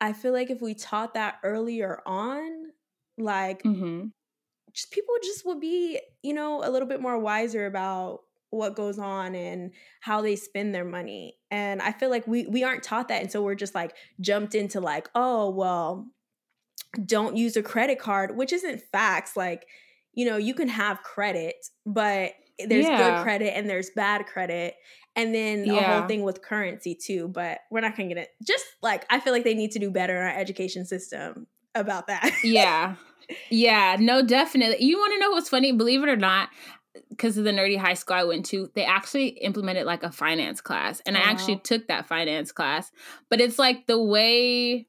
I 0.00 0.12
feel 0.12 0.32
like 0.32 0.50
if 0.50 0.60
we 0.60 0.74
taught 0.74 1.14
that 1.14 1.38
earlier 1.42 2.00
on, 2.06 2.70
like 3.16 3.62
mm-hmm. 3.62 4.06
just 4.72 4.90
people 4.90 5.14
just 5.22 5.44
would 5.44 5.60
be, 5.60 6.00
you 6.22 6.34
know, 6.34 6.62
a 6.64 6.70
little 6.70 6.88
bit 6.88 7.00
more 7.00 7.18
wiser 7.18 7.66
about 7.66 8.20
what 8.50 8.76
goes 8.76 8.98
on 8.98 9.34
and 9.34 9.72
how 10.00 10.22
they 10.22 10.36
spend 10.36 10.74
their 10.74 10.84
money. 10.84 11.36
And 11.50 11.82
I 11.82 11.92
feel 11.92 12.10
like 12.10 12.26
we 12.26 12.46
we 12.46 12.64
aren't 12.64 12.82
taught 12.82 13.08
that 13.08 13.22
and 13.22 13.30
so 13.30 13.42
we're 13.42 13.54
just 13.54 13.74
like 13.74 13.94
jumped 14.20 14.54
into 14.54 14.80
like, 14.80 15.08
oh, 15.14 15.50
well, 15.50 16.06
don't 17.04 17.36
use 17.36 17.56
a 17.56 17.62
credit 17.62 17.98
card, 17.98 18.36
which 18.36 18.52
isn't 18.52 18.82
facts 18.92 19.36
like 19.36 19.66
you 20.14 20.24
know, 20.24 20.36
you 20.36 20.52
can 20.52 20.66
have 20.66 21.04
credit, 21.04 21.54
but 21.86 22.32
there's 22.66 22.86
yeah. 22.86 22.98
good 22.98 23.22
credit 23.22 23.56
and 23.56 23.68
there's 23.68 23.90
bad 23.90 24.26
credit 24.26 24.74
and 25.16 25.34
then 25.34 25.62
the 25.62 25.74
yeah. 25.74 25.98
whole 25.98 26.08
thing 26.08 26.22
with 26.22 26.42
currency 26.42 26.94
too 26.94 27.28
but 27.28 27.60
we're 27.70 27.80
not 27.80 27.96
gonna 27.96 28.08
get 28.08 28.18
it 28.18 28.30
just 28.42 28.64
like 28.82 29.04
i 29.10 29.20
feel 29.20 29.32
like 29.32 29.44
they 29.44 29.54
need 29.54 29.70
to 29.72 29.78
do 29.78 29.90
better 29.90 30.16
in 30.16 30.22
our 30.22 30.38
education 30.38 30.84
system 30.84 31.46
about 31.74 32.06
that 32.06 32.32
yeah 32.42 32.96
yeah 33.50 33.96
no 33.98 34.22
definitely 34.22 34.84
you 34.84 34.98
want 34.98 35.12
to 35.12 35.20
know 35.20 35.30
what's 35.30 35.48
funny 35.48 35.72
believe 35.72 36.02
it 36.02 36.08
or 36.08 36.16
not 36.16 36.48
because 37.10 37.38
of 37.38 37.44
the 37.44 37.50
nerdy 37.50 37.78
high 37.78 37.94
school 37.94 38.16
I 38.16 38.24
went 38.24 38.46
to, 38.46 38.70
they 38.74 38.84
actually 38.84 39.28
implemented 39.28 39.86
like 39.86 40.02
a 40.02 40.10
finance 40.10 40.60
class. 40.60 41.00
And 41.06 41.16
I 41.16 41.20
actually 41.20 41.56
oh. 41.56 41.60
took 41.62 41.86
that 41.88 42.06
finance 42.06 42.50
class. 42.50 42.90
But 43.28 43.40
it's 43.40 43.58
like 43.58 43.86
the 43.86 44.02
way 44.02 44.88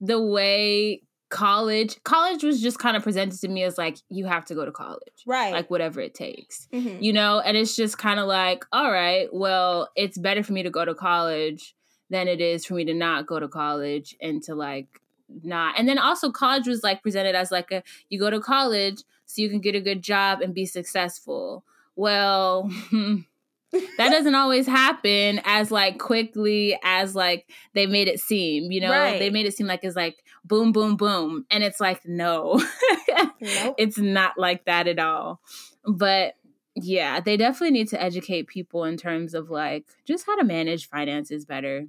the 0.00 0.20
way 0.20 1.02
college 1.30 2.02
college 2.04 2.42
was 2.42 2.62
just 2.62 2.78
kind 2.78 2.96
of 2.96 3.02
presented 3.02 3.38
to 3.38 3.48
me 3.48 3.62
as 3.62 3.76
like 3.76 3.98
you 4.08 4.24
have 4.24 4.46
to 4.46 4.54
go 4.54 4.64
to 4.64 4.72
college 4.72 5.24
right 5.26 5.52
like 5.52 5.70
whatever 5.70 6.00
it 6.00 6.14
takes 6.14 6.68
mm-hmm. 6.72 7.02
you 7.02 7.12
know 7.12 7.38
and 7.40 7.56
it's 7.56 7.76
just 7.76 7.98
kind 7.98 8.18
of 8.18 8.26
like 8.26 8.64
all 8.72 8.90
right 8.90 9.28
well 9.32 9.88
it's 9.94 10.16
better 10.16 10.42
for 10.42 10.54
me 10.54 10.62
to 10.62 10.70
go 10.70 10.84
to 10.86 10.94
college 10.94 11.74
than 12.10 12.28
it 12.28 12.40
is 12.40 12.64
for 12.64 12.74
me 12.74 12.84
to 12.84 12.94
not 12.94 13.26
go 13.26 13.38
to 13.38 13.48
college 13.48 14.16
and 14.22 14.42
to 14.42 14.54
like 14.54 15.02
not. 15.42 15.78
And 15.78 15.88
then 15.88 15.98
also 15.98 16.30
college 16.30 16.66
was 16.66 16.82
like 16.82 17.02
presented 17.02 17.34
as 17.34 17.50
like 17.50 17.70
a 17.70 17.82
you 18.08 18.18
go 18.18 18.30
to 18.30 18.40
college 18.40 19.02
so 19.26 19.42
you 19.42 19.48
can 19.48 19.60
get 19.60 19.74
a 19.74 19.80
good 19.80 20.02
job 20.02 20.40
and 20.40 20.54
be 20.54 20.66
successful. 20.66 21.64
Well, 21.96 22.70
that 23.72 24.10
doesn't 24.10 24.34
always 24.34 24.66
happen 24.66 25.40
as 25.44 25.70
like 25.70 25.98
quickly 25.98 26.78
as 26.82 27.14
like 27.14 27.50
they 27.74 27.86
made 27.86 28.08
it 28.08 28.18
seem 28.18 28.72
you 28.72 28.80
know 28.80 28.90
right. 28.90 29.18
they 29.18 29.28
made 29.28 29.44
it 29.44 29.54
seem 29.54 29.66
like 29.66 29.80
it's 29.82 29.94
like 29.94 30.16
boom 30.44 30.72
boom 30.72 30.96
boom. 30.96 31.46
And 31.50 31.62
it's 31.64 31.80
like 31.80 32.04
no 32.06 32.60
nope. 33.40 33.74
it's 33.78 33.98
not 33.98 34.38
like 34.38 34.64
that 34.64 34.86
at 34.88 34.98
all. 34.98 35.40
But 35.86 36.34
yeah 36.74 37.18
they 37.20 37.36
definitely 37.36 37.72
need 37.72 37.88
to 37.88 38.00
educate 38.00 38.46
people 38.46 38.84
in 38.84 38.96
terms 38.96 39.34
of 39.34 39.50
like 39.50 39.86
just 40.06 40.26
how 40.26 40.36
to 40.36 40.44
manage 40.44 40.88
finances 40.88 41.44
better. 41.44 41.86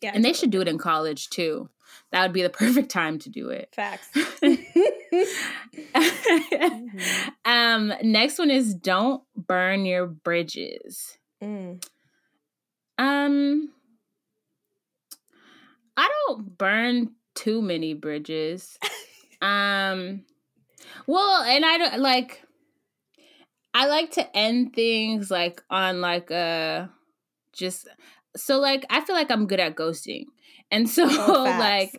Yeah 0.00 0.12
and 0.14 0.24
they 0.24 0.32
should 0.32 0.50
do 0.50 0.60
it 0.60 0.68
in 0.68 0.78
college 0.78 1.30
too. 1.30 1.68
That 2.12 2.22
would 2.22 2.32
be 2.32 2.42
the 2.42 2.50
perfect 2.64 2.90
time 2.90 3.18
to 3.20 3.30
do 3.30 3.48
it. 3.50 3.68
Facts. 3.74 4.08
Mm-hmm. 5.92 7.28
um 7.44 7.92
next 8.02 8.38
one 8.38 8.50
is 8.50 8.74
don't 8.74 9.22
burn 9.36 9.84
your 9.84 10.06
bridges. 10.06 11.18
Mm. 11.42 11.82
um 12.98 13.70
i 15.96 16.08
don't 16.26 16.56
burn 16.58 17.12
too 17.40 17.62
many 17.62 17.94
bridges 17.94 18.78
um 19.42 20.22
well 21.06 21.42
and 21.42 21.64
i 21.64 21.78
don't 21.78 22.00
like 22.00 22.44
I 23.72 23.86
like 23.86 24.10
to 24.12 24.36
end 24.36 24.74
things 24.74 25.30
like 25.30 25.62
on 25.70 26.00
like 26.00 26.30
a 26.30 26.90
just 27.52 27.88
so 28.36 28.58
like 28.58 28.84
I 28.90 29.00
feel 29.00 29.14
like 29.14 29.30
I'm 29.30 29.46
good 29.46 29.60
at 29.60 29.76
ghosting. 29.76 30.24
And 30.70 30.88
so 30.88 31.06
oh, 31.08 31.44
like 31.58 31.92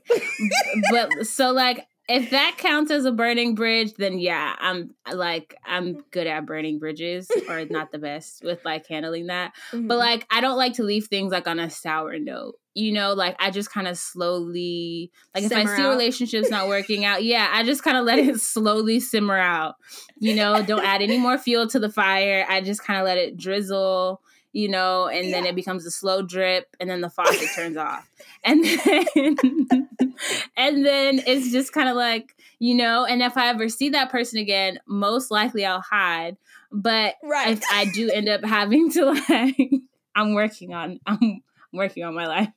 but 0.91 1.27
so 1.27 1.51
like 1.51 1.85
if 2.11 2.29
that 2.31 2.55
counts 2.57 2.91
as 2.91 3.05
a 3.05 3.11
burning 3.11 3.55
bridge, 3.55 3.93
then 3.95 4.19
yeah, 4.19 4.55
I'm 4.59 4.93
like 5.11 5.55
I'm 5.65 6.03
good 6.11 6.27
at 6.27 6.45
burning 6.45 6.79
bridges 6.79 7.29
or 7.47 7.65
not 7.65 7.91
the 7.91 7.99
best 7.99 8.43
with 8.43 8.63
like 8.65 8.87
handling 8.87 9.27
that. 9.27 9.53
Mm-hmm. 9.71 9.87
But 9.87 9.97
like 9.97 10.27
I 10.29 10.41
don't 10.41 10.57
like 10.57 10.73
to 10.73 10.83
leave 10.83 11.07
things 11.07 11.31
like 11.31 11.47
on 11.47 11.59
a 11.59 11.69
sour 11.69 12.19
note. 12.19 12.55
You 12.73 12.93
know, 12.93 13.13
like 13.13 13.35
I 13.39 13.51
just 13.51 13.71
kind 13.71 13.87
of 13.87 13.97
slowly 13.97 15.11
like 15.35 15.43
simmer 15.43 15.61
if 15.61 15.67
I 15.67 15.75
see 15.75 15.83
out. 15.83 15.89
relationships 15.89 16.49
not 16.49 16.67
working 16.69 17.05
out, 17.05 17.23
yeah, 17.23 17.49
I 17.51 17.63
just 17.63 17.83
kind 17.83 17.97
of 17.97 18.05
let 18.05 18.19
it 18.19 18.39
slowly 18.39 18.99
simmer 18.99 19.37
out. 19.37 19.75
You 20.19 20.35
know, 20.35 20.61
don't 20.63 20.83
add 20.83 21.01
any 21.01 21.17
more 21.17 21.37
fuel 21.37 21.67
to 21.67 21.79
the 21.79 21.89
fire. 21.89 22.45
I 22.47 22.61
just 22.61 22.83
kind 22.83 22.99
of 22.99 23.05
let 23.05 23.17
it 23.17 23.37
drizzle 23.37 24.21
you 24.53 24.67
know, 24.67 25.07
and 25.07 25.27
yeah. 25.27 25.31
then 25.31 25.45
it 25.45 25.55
becomes 25.55 25.85
a 25.85 25.91
slow 25.91 26.21
drip 26.21 26.75
and 26.79 26.89
then 26.89 27.01
the 27.01 27.09
faucet 27.09 27.49
turns 27.55 27.77
off. 27.77 28.09
And 28.43 28.63
then 28.63 29.35
and 30.57 30.85
then 30.85 31.21
it's 31.25 31.51
just 31.51 31.73
kind 31.73 31.89
of 31.89 31.95
like, 31.95 32.35
you 32.59 32.75
know, 32.75 33.05
and 33.05 33.21
if 33.21 33.37
I 33.37 33.49
ever 33.49 33.69
see 33.69 33.89
that 33.89 34.11
person 34.11 34.39
again, 34.39 34.79
most 34.87 35.31
likely 35.31 35.65
I'll 35.65 35.81
hide. 35.81 36.37
But 36.71 37.15
right. 37.23 37.49
if 37.49 37.63
I 37.71 37.85
do 37.85 38.09
end 38.09 38.29
up 38.29 38.43
having 38.43 38.91
to 38.91 39.05
like 39.29 39.71
I'm 40.15 40.33
working 40.33 40.73
on 40.73 40.99
I'm 41.05 41.41
working 41.71 42.03
on 42.03 42.13
my 42.13 42.27
life. 42.27 42.49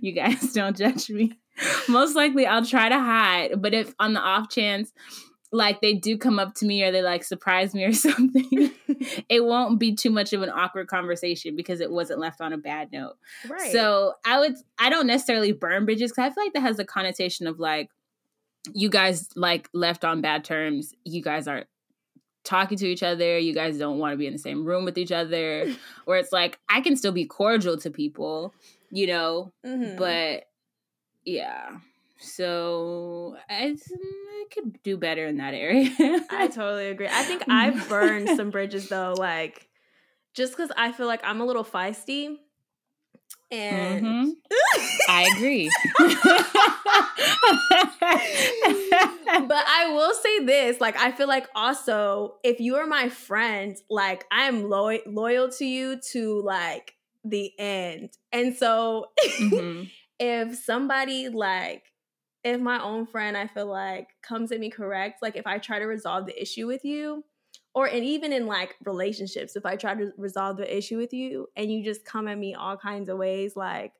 You 0.00 0.12
guys 0.12 0.52
don't 0.54 0.76
judge 0.76 1.08
me. 1.08 1.32
Most 1.88 2.16
likely 2.16 2.46
I'll 2.46 2.64
try 2.64 2.88
to 2.88 2.98
hide, 2.98 3.60
but 3.60 3.74
if 3.74 3.94
on 3.98 4.14
the 4.14 4.20
off 4.20 4.50
chance 4.50 4.92
like 5.52 5.82
they 5.82 5.92
do 5.92 6.16
come 6.16 6.38
up 6.38 6.54
to 6.54 6.64
me 6.64 6.82
or 6.82 6.90
they 6.90 7.02
like 7.02 7.22
surprise 7.22 7.74
me 7.74 7.84
or 7.84 7.92
something, 7.92 8.70
it 9.28 9.44
won't 9.44 9.78
be 9.78 9.94
too 9.94 10.10
much 10.10 10.32
of 10.32 10.42
an 10.42 10.48
awkward 10.48 10.88
conversation 10.88 11.54
because 11.54 11.80
it 11.80 11.90
wasn't 11.90 12.18
left 12.18 12.40
on 12.40 12.52
a 12.52 12.58
bad 12.58 12.90
note. 12.90 13.16
Right. 13.48 13.70
So 13.70 14.14
I 14.24 14.40
would 14.40 14.54
I 14.78 14.90
don't 14.90 15.06
necessarily 15.06 15.52
burn 15.52 15.84
bridges 15.84 16.10
because 16.10 16.30
I 16.30 16.34
feel 16.34 16.44
like 16.44 16.54
that 16.54 16.62
has 16.62 16.78
a 16.78 16.84
connotation 16.84 17.46
of 17.46 17.60
like 17.60 17.90
you 18.74 18.88
guys 18.88 19.28
like 19.36 19.68
left 19.74 20.04
on 20.04 20.20
bad 20.20 20.44
terms. 20.44 20.94
You 21.04 21.22
guys 21.22 21.46
aren't 21.46 21.66
talking 22.44 22.78
to 22.78 22.86
each 22.86 23.02
other. 23.02 23.38
You 23.38 23.54
guys 23.54 23.78
don't 23.78 23.98
want 23.98 24.12
to 24.12 24.16
be 24.16 24.26
in 24.26 24.32
the 24.32 24.38
same 24.38 24.64
room 24.64 24.84
with 24.84 24.98
each 24.98 25.12
other. 25.12 25.72
Where 26.06 26.18
it's 26.18 26.32
like 26.32 26.58
I 26.68 26.80
can 26.80 26.96
still 26.96 27.12
be 27.12 27.26
cordial 27.26 27.76
to 27.78 27.90
people, 27.90 28.54
you 28.90 29.06
know, 29.06 29.52
mm-hmm. 29.66 29.98
but 29.98 30.44
yeah. 31.24 31.76
So 32.22 33.36
I, 33.50 33.76
I 33.76 34.44
could 34.52 34.82
do 34.82 34.96
better 34.96 35.26
in 35.26 35.36
that 35.38 35.54
area. 35.54 35.90
I 36.30 36.48
totally 36.52 36.88
agree. 36.88 37.08
I 37.08 37.22
think 37.24 37.44
I've 37.48 37.88
burned 37.88 38.28
some 38.36 38.50
bridges 38.52 38.88
though, 38.88 39.14
like 39.16 39.68
just 40.34 40.56
because 40.56 40.70
I 40.76 40.92
feel 40.92 41.06
like 41.06 41.20
I'm 41.24 41.40
a 41.40 41.44
little 41.44 41.64
feisty. 41.64 42.36
And 43.50 44.06
mm-hmm. 44.06 44.30
I 45.10 45.30
agree. 45.36 45.70
but 49.48 49.64
I 49.68 49.92
will 49.92 50.14
say 50.14 50.44
this 50.44 50.80
like, 50.80 50.96
I 50.96 51.12
feel 51.12 51.28
like 51.28 51.48
also, 51.54 52.36
if 52.42 52.60
you 52.60 52.76
are 52.76 52.86
my 52.86 53.10
friend, 53.10 53.76
like, 53.90 54.24
I 54.32 54.44
am 54.44 54.70
lo- 54.70 54.98
loyal 55.06 55.50
to 55.50 55.66
you 55.66 56.00
to 56.12 56.40
like 56.40 56.94
the 57.24 57.52
end. 57.58 58.16
And 58.32 58.56
so, 58.56 59.10
mm-hmm. 59.22 59.84
if 60.18 60.56
somebody 60.56 61.28
like 61.28 61.91
if 62.44 62.60
my 62.60 62.82
own 62.82 63.06
friend 63.06 63.36
I 63.36 63.46
feel 63.46 63.66
like 63.66 64.08
comes 64.22 64.52
at 64.52 64.60
me 64.60 64.70
correct, 64.70 65.22
like 65.22 65.36
if 65.36 65.46
I 65.46 65.58
try 65.58 65.78
to 65.78 65.86
resolve 65.86 66.26
the 66.26 66.40
issue 66.40 66.66
with 66.66 66.84
you, 66.84 67.24
or 67.74 67.86
and 67.86 68.04
even 68.04 68.32
in 68.32 68.46
like 68.46 68.76
relationships, 68.84 69.56
if 69.56 69.64
I 69.64 69.76
try 69.76 69.94
to 69.94 70.12
resolve 70.16 70.56
the 70.56 70.76
issue 70.76 70.98
with 70.98 71.12
you 71.12 71.46
and 71.56 71.72
you 71.72 71.84
just 71.84 72.04
come 72.04 72.28
at 72.28 72.38
me 72.38 72.54
all 72.54 72.76
kinds 72.76 73.08
of 73.08 73.18
ways, 73.18 73.56
like 73.56 73.92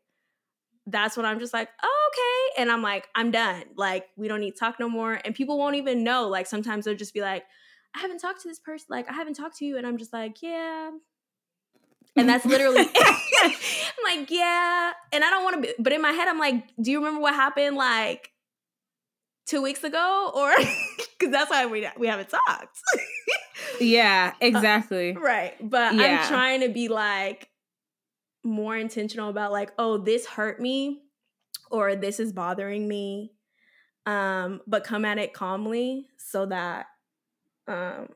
that's 0.87 1.17
when 1.17 1.27
I'm 1.27 1.39
just 1.39 1.53
like, 1.53 1.69
oh, 1.83 2.11
okay. 2.13 2.63
And 2.63 2.71
I'm 2.71 2.83
like, 2.83 3.09
I'm 3.15 3.31
done. 3.31 3.63
Like, 3.77 4.07
we 4.17 4.29
don't 4.29 4.41
need 4.41 4.53
to 4.53 4.59
talk 4.59 4.81
no 4.81 4.89
more. 4.89 5.21
And 5.25 5.35
people 5.35 5.59
won't 5.59 5.77
even 5.77 6.03
know. 6.03 6.29
Like, 6.29 6.47
sometimes 6.47 6.85
they'll 6.85 6.97
just 6.97 7.15
be 7.15 7.21
like, 7.21 7.45
I 7.95 8.01
haven't 8.01 8.19
talked 8.19 8.43
to 8.43 8.49
this 8.49 8.59
person. 8.59 8.87
Like, 8.91 9.09
I 9.09 9.13
haven't 9.13 9.35
talked 9.35 9.59
to 9.59 9.65
you. 9.65 9.77
And 9.77 9.87
I'm 9.87 9.97
just 9.97 10.13
like, 10.13 10.43
yeah. 10.43 10.91
And 12.15 12.29
that's 12.29 12.45
literally, 12.45 12.81
I'm 13.43 14.19
like, 14.19 14.31
yeah. 14.31 14.93
And 15.13 15.25
I 15.25 15.31
don't 15.31 15.45
want 15.45 15.57
to 15.57 15.63
be, 15.63 15.75
but 15.79 15.93
in 15.93 16.03
my 16.03 16.13
head, 16.13 16.29
I'm 16.29 16.39
like, 16.39 16.65
do 16.81 16.91
you 16.91 16.99
remember 16.99 17.21
what 17.21 17.35
happened? 17.35 17.77
Like, 17.77 18.33
two 19.47 19.63
weeks 19.63 19.85
ago, 19.85 20.31
or 20.35 20.53
because 21.19 21.33
that's 21.33 21.51
why 21.51 21.67
we 21.67 21.87
we 21.99 22.07
haven't 22.07 22.31
talked. 22.31 22.79
yeah, 23.81 24.33
uh, 24.43 24.45
exactly. 24.45 25.15
Uh, 25.15 25.21
right, 25.21 25.55
but 25.61 25.95
yeah. 25.95 26.23
I'm 26.23 26.29
trying 26.29 26.61
to 26.63 26.69
be 26.69 26.89
like 26.89 27.49
more 28.45 28.77
intentional 28.77 29.29
about 29.29 29.53
like, 29.53 29.73
oh, 29.79 29.99
this 29.99 30.27
hurt 30.27 30.61
me, 30.61 31.03
or 31.71 31.97
this 31.97 32.21
is 32.21 32.33
bothering 32.33 32.87
me, 32.87 33.33
um, 34.07 34.61
but 34.67 34.85
come 34.85 35.05
at 35.05 35.19
it 35.19 35.33
calmly 35.33 36.07
so 36.19 36.47
that 36.47 36.87
um 37.69 38.09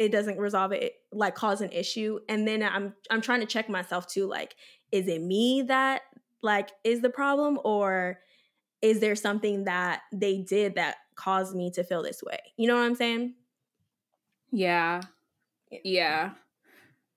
it 0.00 0.10
doesn't 0.10 0.38
resolve 0.38 0.72
it 0.72 0.94
like 1.12 1.36
cause 1.36 1.60
an 1.60 1.70
issue 1.70 2.18
and 2.28 2.48
then 2.48 2.62
i'm 2.62 2.92
i'm 3.10 3.20
trying 3.20 3.40
to 3.40 3.46
check 3.46 3.68
myself 3.68 4.08
too 4.08 4.26
like 4.26 4.56
is 4.90 5.06
it 5.06 5.22
me 5.22 5.62
that 5.62 6.02
like 6.42 6.70
is 6.82 7.02
the 7.02 7.10
problem 7.10 7.58
or 7.64 8.18
is 8.82 9.00
there 9.00 9.14
something 9.14 9.64
that 9.64 10.02
they 10.12 10.38
did 10.38 10.76
that 10.76 10.96
caused 11.14 11.54
me 11.54 11.70
to 11.72 11.84
feel 11.84 12.02
this 12.02 12.22
way? 12.22 12.38
You 12.56 12.68
know 12.68 12.76
what 12.76 12.82
I'm 12.82 12.94
saying? 12.94 13.34
Yeah. 14.50 15.02
Yeah. 15.84 16.30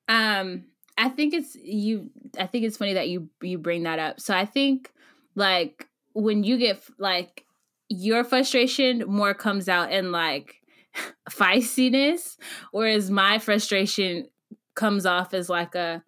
Um 0.08 0.66
I 0.98 1.10
think 1.10 1.34
it's 1.34 1.56
you 1.56 2.10
I 2.38 2.46
think 2.46 2.66
it's 2.66 2.78
funny 2.78 2.94
that 2.94 3.10
you 3.10 3.30
you 3.42 3.58
bring 3.58 3.84
that 3.84 4.00
up. 4.00 4.20
So 4.20 4.36
I 4.36 4.46
think 4.46 4.92
like 5.36 5.88
when 6.14 6.44
you 6.44 6.58
get 6.58 6.84
like 7.00 7.46
your 7.90 8.24
frustration 8.24 9.04
more 9.08 9.34
comes 9.34 9.70
out 9.70 9.92
in 9.92 10.12
like 10.12 10.62
feistiness 11.30 12.38
whereas 12.72 13.10
my 13.10 13.40
frustration 13.40 14.28
comes 14.76 15.06
off 15.06 15.34
as 15.34 15.50
like 15.50 15.76
a 15.76 16.04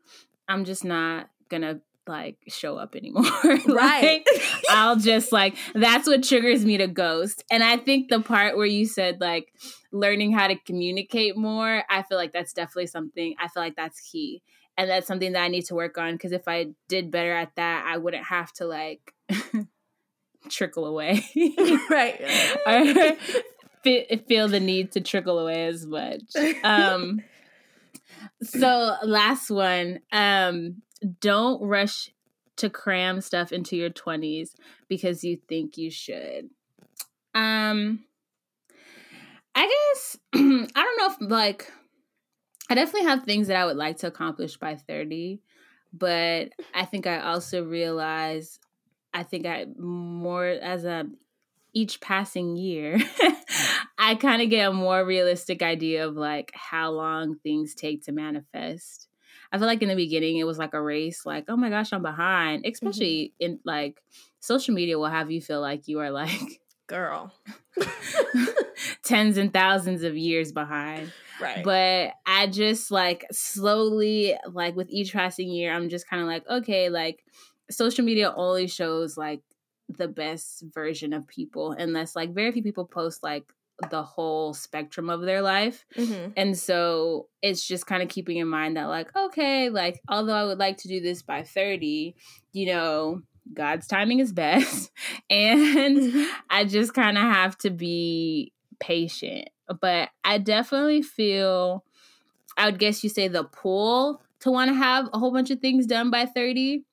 I'm 0.48 0.66
just 0.66 0.86
not 0.86 1.30
gonna 1.50 1.82
like 2.08 2.38
show 2.48 2.78
up 2.78 2.96
anymore. 2.96 3.24
right. 3.68 4.24
I'll 4.70 4.96
just 4.96 5.32
like 5.32 5.58
that's 5.74 6.08
what 6.08 6.24
triggers 6.24 6.66
me 6.66 6.78
to 6.78 6.88
ghost. 6.88 7.44
And 7.50 7.64
I 7.64 7.78
think 7.78 8.10
the 8.10 8.22
part 8.22 8.58
where 8.58 8.66
you 8.66 8.86
said 8.86 9.22
like 9.22 9.54
learning 9.92 10.34
how 10.34 10.48
to 10.48 10.56
communicate 10.56 11.36
more, 11.36 11.84
I 11.90 12.04
feel 12.04 12.18
like 12.18 12.32
that's 12.32 12.54
definitely 12.54 12.88
something 12.88 13.36
I 13.40 13.48
feel 13.48 13.64
like 13.64 13.76
that's 13.76 14.00
key. 14.02 14.42
And 14.78 14.90
that's 14.90 15.08
something 15.08 15.32
that 15.32 15.42
I 15.42 15.48
need 15.48 15.66
to 15.66 15.76
work 15.76 15.98
on 15.98 16.14
because 16.14 16.34
if 16.34 16.48
I 16.48 16.68
did 16.90 17.10
better 17.10 17.34
at 17.34 17.56
that, 17.56 17.86
I 17.88 17.98
wouldn't 17.98 18.26
have 18.26 18.52
to 18.54 18.66
like 18.66 19.14
trickle 20.50 20.86
away. 20.86 21.26
right. 21.90 22.22
or 22.68 23.18
feel 24.28 24.48
the 24.48 24.60
need 24.60 24.92
to 24.94 25.02
trickle 25.02 25.40
away 25.40 25.68
as 25.68 25.86
much. 25.86 26.22
Um 26.64 27.22
so 28.42 28.96
last 29.04 29.50
one 29.50 30.00
um 30.12 30.82
don't 31.20 31.62
rush 31.62 32.10
to 32.58 32.70
cram 32.70 33.22
stuff 33.22 33.52
into 33.52 33.76
your 33.76 33.90
20s 33.90 34.52
because 34.88 35.24
you 35.24 35.38
think 35.48 35.78
you 35.78 35.90
should. 35.92 36.50
Um 37.34 38.06
I 39.54 39.68
guess 39.68 40.18
I 40.34 40.40
don't 40.40 40.98
know 40.98 41.08
if 41.08 41.32
like 41.32 41.72
I 42.70 42.76
definitely 42.76 43.08
have 43.08 43.24
things 43.24 43.48
that 43.48 43.58
I 43.58 43.66
would 43.66 43.78
like 43.78 43.98
to 43.98 44.08
accomplish 44.08 44.58
by 44.58 44.76
30, 44.76 45.40
but 45.94 46.50
I 46.74 46.86
think 46.86 47.06
I 47.06 47.20
also 47.20 47.64
realize 47.64 48.60
I 49.14 49.24
think 49.24 49.46
I 49.46 49.66
more 49.78 50.46
as 50.46 50.84
a 50.84 51.06
each 51.76 52.00
passing 52.00 52.56
year, 52.56 52.98
I 54.00 54.16
kind 54.16 54.42
of 54.42 54.50
get 54.50 54.70
a 54.70 54.74
more 54.74 55.06
realistic 55.06 55.62
idea 55.62 56.08
of 56.08 56.16
like 56.16 56.52
how 56.56 56.92
long 56.92 57.36
things 57.36 57.76
take 57.76 58.06
to 58.06 58.14
manifest. 58.14 59.08
I 59.52 59.58
feel 59.58 59.68
like 59.68 59.84
in 59.84 59.90
the 59.90 59.96
beginning 59.96 60.38
it 60.38 60.48
was 60.48 60.58
like 60.58 60.74
a 60.74 60.82
race, 60.82 61.26
like, 61.26 61.46
oh 61.50 61.58
my 61.58 61.70
gosh, 61.70 61.94
I'm 61.94 62.02
behind. 62.02 62.66
Especially 62.66 63.34
mm-hmm. 63.42 63.52
in 63.52 63.60
like 63.66 64.02
social 64.40 64.74
media 64.74 64.98
will 64.98 65.06
have 65.06 65.30
you 65.30 65.42
feel 65.42 65.62
like 65.62 65.88
you 65.88 66.00
are 66.00 66.12
like 66.12 66.62
girl 66.88 67.34
tens 69.04 69.38
and 69.38 69.52
thousands 69.52 70.04
of 70.04 70.18
years 70.18 70.52
behind. 70.54 71.12
Right. 71.42 71.64
But 71.64 72.14
I 72.26 72.48
just 72.48 72.90
like 72.90 73.26
slowly, 73.32 74.36
like 74.50 74.78
with 74.78 74.90
each 74.90 75.12
passing 75.14 75.50
year, 75.50 75.74
I'm 75.74 75.90
just 75.90 76.10
kind 76.10 76.22
of 76.22 76.28
like, 76.28 76.48
okay, 76.50 76.90
like 76.90 77.24
social 77.70 78.06
media 78.06 78.34
only 78.36 78.68
shows 78.68 79.18
like 79.18 79.42
the 79.90 80.08
best 80.08 80.64
version 80.74 81.14
of 81.14 81.28
people, 81.28 81.72
unless 81.72 82.16
like 82.16 82.34
very 82.34 82.52
few 82.52 82.64
people 82.64 82.86
post 82.86 83.24
like 83.24 83.44
the 83.90 84.04
whole 84.04 84.54
spectrum 84.54 85.10
of 85.10 85.22
their 85.22 85.42
life. 85.42 85.86
Mm-hmm. 85.96 86.32
And 86.38 86.58
so 86.58 87.28
it's 87.42 87.66
just 87.66 87.86
kind 87.86 88.02
of 88.02 88.10
keeping 88.10 88.38
in 88.38 88.48
mind 88.48 88.78
that, 88.78 88.86
like, 88.86 89.16
okay, 89.16 89.70
like, 89.70 90.02
although 90.08 90.34
I 90.34 90.46
would 90.46 90.60
like 90.60 90.78
to 90.78 90.88
do 90.88 91.02
this 91.02 91.22
by 91.22 91.44
30, 91.44 92.16
you 92.54 92.66
know, 92.68 93.22
God's 93.54 93.88
timing 93.88 94.20
is 94.20 94.32
best. 94.32 94.92
and 95.30 95.98
mm-hmm. 95.98 96.24
I 96.50 96.66
just 96.66 96.94
kind 96.94 97.18
of 97.18 97.24
have 97.24 97.58
to 97.60 97.70
be 97.70 98.54
patient. 98.80 99.50
But 99.82 100.10
I 100.24 100.38
definitely 100.38 101.02
feel, 101.02 101.84
I 102.58 102.66
would 102.66 102.80
guess 102.80 103.04
you 103.04 103.10
say 103.10 103.28
the 103.28 103.44
pull 103.44 104.22
to 104.42 104.52
want 104.52 104.70
to 104.70 104.76
have 104.76 105.10
a 105.12 105.20
whole 105.20 105.32
bunch 105.32 105.52
of 105.52 105.60
things 105.60 105.86
done 105.86 106.12
by 106.12 106.26
30. 106.26 106.84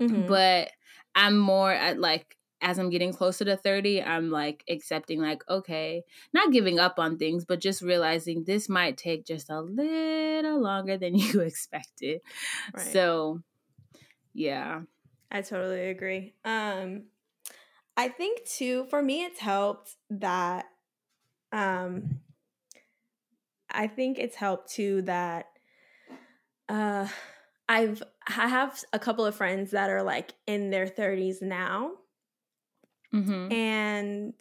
Mm-hmm. 0.00 0.26
But 0.26 0.70
I'm 1.14 1.38
more 1.38 1.72
at 1.72 1.98
like, 1.98 2.36
as 2.60 2.78
I'm 2.78 2.90
getting 2.90 3.12
closer 3.12 3.44
to 3.44 3.56
30, 3.56 4.02
I'm 4.02 4.30
like 4.30 4.64
accepting, 4.68 5.20
like, 5.20 5.42
okay, 5.48 6.04
not 6.32 6.52
giving 6.52 6.78
up 6.78 6.98
on 6.98 7.18
things, 7.18 7.44
but 7.44 7.60
just 7.60 7.82
realizing 7.82 8.44
this 8.44 8.68
might 8.68 8.96
take 8.96 9.26
just 9.26 9.50
a 9.50 9.60
little 9.60 10.60
longer 10.60 10.96
than 10.96 11.14
you 11.16 11.40
expected. 11.40 12.20
Right. 12.72 12.84
So, 12.84 13.42
yeah. 14.34 14.82
I 15.30 15.42
totally 15.42 15.88
agree. 15.88 16.34
Um, 16.44 17.04
I 17.96 18.08
think 18.08 18.44
too, 18.46 18.86
for 18.86 19.02
me, 19.02 19.24
it's 19.24 19.40
helped 19.40 19.96
that, 20.10 20.66
um, 21.52 22.20
I 23.70 23.86
think 23.88 24.18
it's 24.18 24.36
helped 24.36 24.70
too 24.70 25.02
that, 25.02 25.46
uh, 26.68 27.08
I've 27.68 28.02
I 28.28 28.48
have 28.48 28.82
a 28.92 28.98
couple 28.98 29.26
of 29.26 29.34
friends 29.34 29.72
that 29.72 29.90
are 29.90 30.02
like 30.02 30.32
in 30.46 30.70
their 30.70 30.86
30s 30.86 31.42
now 31.42 31.92
Mm-hmm. 33.14 33.52
And 33.52 34.34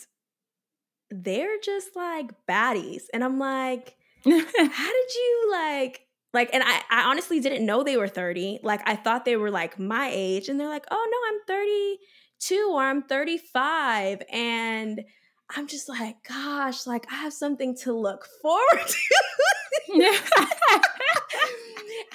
they're 1.09 1.59
just 1.63 1.95
like 1.95 2.31
baddies. 2.47 3.03
And 3.13 3.23
I'm 3.23 3.39
like, 3.39 3.95
how 4.23 4.31
did 4.31 5.15
you 5.15 5.49
like 5.51 6.01
like 6.33 6.49
and 6.53 6.63
I, 6.63 6.81
I 6.89 7.03
honestly 7.09 7.39
didn't 7.39 7.65
know 7.65 7.83
they 7.83 7.97
were 7.97 8.07
30 8.07 8.59
like 8.61 8.79
i 8.85 8.95
thought 8.95 9.25
they 9.25 9.35
were 9.35 9.49
like 9.49 9.79
my 9.79 10.11
age 10.13 10.47
and 10.47 10.59
they're 10.59 10.69
like 10.69 10.85
oh 10.91 11.09
no 11.11 11.17
i'm 11.27 11.41
32 11.47 12.71
or 12.71 12.83
i'm 12.83 13.01
35 13.01 14.21
and 14.31 15.01
i'm 15.55 15.67
just 15.67 15.89
like 15.89 16.15
gosh 16.27 16.85
like 16.87 17.05
i 17.11 17.15
have 17.15 17.33
something 17.33 17.75
to 17.75 17.93
look 17.93 18.27
forward 18.41 18.87
to 18.87 18.97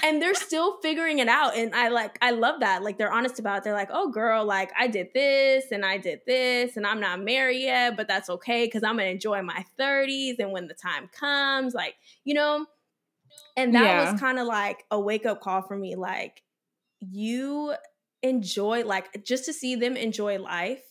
and 0.04 0.20
they're 0.20 0.34
still 0.34 0.78
figuring 0.80 1.18
it 1.18 1.28
out 1.28 1.56
and 1.56 1.74
i 1.74 1.88
like 1.88 2.18
i 2.22 2.30
love 2.30 2.60
that 2.60 2.82
like 2.82 2.98
they're 2.98 3.12
honest 3.12 3.38
about 3.38 3.58
it 3.58 3.64
they're 3.64 3.74
like 3.74 3.90
oh 3.92 4.10
girl 4.10 4.44
like 4.44 4.70
i 4.78 4.86
did 4.86 5.08
this 5.14 5.66
and 5.72 5.84
i 5.84 5.96
did 5.96 6.20
this 6.26 6.76
and 6.76 6.86
i'm 6.86 7.00
not 7.00 7.20
married 7.22 7.62
yet 7.62 7.96
but 7.96 8.08
that's 8.08 8.30
okay 8.30 8.66
because 8.66 8.82
i'm 8.82 8.96
gonna 8.96 9.08
enjoy 9.08 9.42
my 9.42 9.64
30s 9.78 10.38
and 10.38 10.52
when 10.52 10.66
the 10.66 10.74
time 10.74 11.08
comes 11.12 11.74
like 11.74 11.94
you 12.24 12.34
know 12.34 12.66
and 13.56 13.74
that 13.74 13.82
yeah. 13.84 14.10
was 14.10 14.20
kind 14.20 14.38
of 14.38 14.46
like 14.46 14.84
a 14.90 15.00
wake-up 15.00 15.40
call 15.40 15.62
for 15.62 15.76
me 15.76 15.94
like 15.96 16.42
you 17.00 17.74
enjoy 18.22 18.84
like 18.84 19.24
just 19.24 19.44
to 19.44 19.52
see 19.52 19.74
them 19.74 19.96
enjoy 19.96 20.38
life 20.38 20.82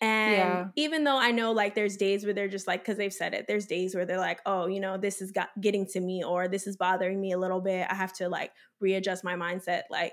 and 0.00 0.36
yeah. 0.36 0.66
even 0.76 1.04
though 1.04 1.18
I 1.18 1.30
know 1.30 1.52
like 1.52 1.74
there's 1.74 1.96
days 1.96 2.24
where 2.24 2.34
they're 2.34 2.48
just 2.48 2.66
like, 2.66 2.82
because 2.82 2.98
they've 2.98 3.12
said 3.12 3.32
it, 3.32 3.46
there's 3.48 3.66
days 3.66 3.94
where 3.94 4.04
they're 4.04 4.18
like, 4.18 4.40
oh, 4.44 4.66
you 4.66 4.78
know, 4.78 4.98
this 4.98 5.22
is 5.22 5.32
got 5.32 5.48
getting 5.60 5.86
to 5.86 6.00
me 6.00 6.22
or 6.22 6.48
this 6.48 6.66
is 6.66 6.76
bothering 6.76 7.20
me 7.20 7.32
a 7.32 7.38
little 7.38 7.60
bit. 7.60 7.86
I 7.90 7.94
have 7.94 8.12
to 8.14 8.28
like 8.28 8.52
readjust 8.80 9.24
my 9.24 9.34
mindset. 9.34 9.82
Like, 9.90 10.12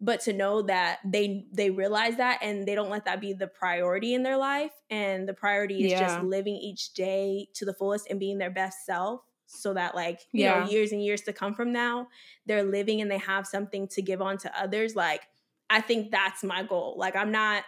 but 0.00 0.20
to 0.20 0.32
know 0.32 0.62
that 0.62 0.98
they 1.04 1.46
they 1.52 1.70
realize 1.70 2.16
that 2.16 2.40
and 2.42 2.66
they 2.66 2.74
don't 2.74 2.90
let 2.90 3.06
that 3.06 3.20
be 3.20 3.32
the 3.32 3.46
priority 3.48 4.14
in 4.14 4.22
their 4.22 4.36
life. 4.36 4.72
And 4.88 5.28
the 5.28 5.34
priority 5.34 5.84
is 5.84 5.92
yeah. 5.92 6.00
just 6.00 6.22
living 6.22 6.56
each 6.56 6.92
day 6.94 7.48
to 7.54 7.64
the 7.64 7.74
fullest 7.74 8.08
and 8.10 8.20
being 8.20 8.38
their 8.38 8.50
best 8.50 8.86
self. 8.86 9.22
So 9.46 9.74
that 9.74 9.94
like, 9.94 10.20
you 10.32 10.44
yeah. 10.44 10.60
know, 10.60 10.70
years 10.70 10.92
and 10.92 11.04
years 11.04 11.22
to 11.22 11.32
come 11.32 11.54
from 11.54 11.72
now, 11.72 12.08
they're 12.46 12.64
living 12.64 13.00
and 13.00 13.10
they 13.10 13.18
have 13.18 13.46
something 13.46 13.88
to 13.88 14.02
give 14.02 14.22
on 14.22 14.38
to 14.38 14.60
others. 14.60 14.94
Like, 14.96 15.22
I 15.70 15.80
think 15.80 16.10
that's 16.10 16.44
my 16.44 16.62
goal. 16.62 16.94
Like, 16.98 17.16
I'm 17.16 17.30
not 17.32 17.64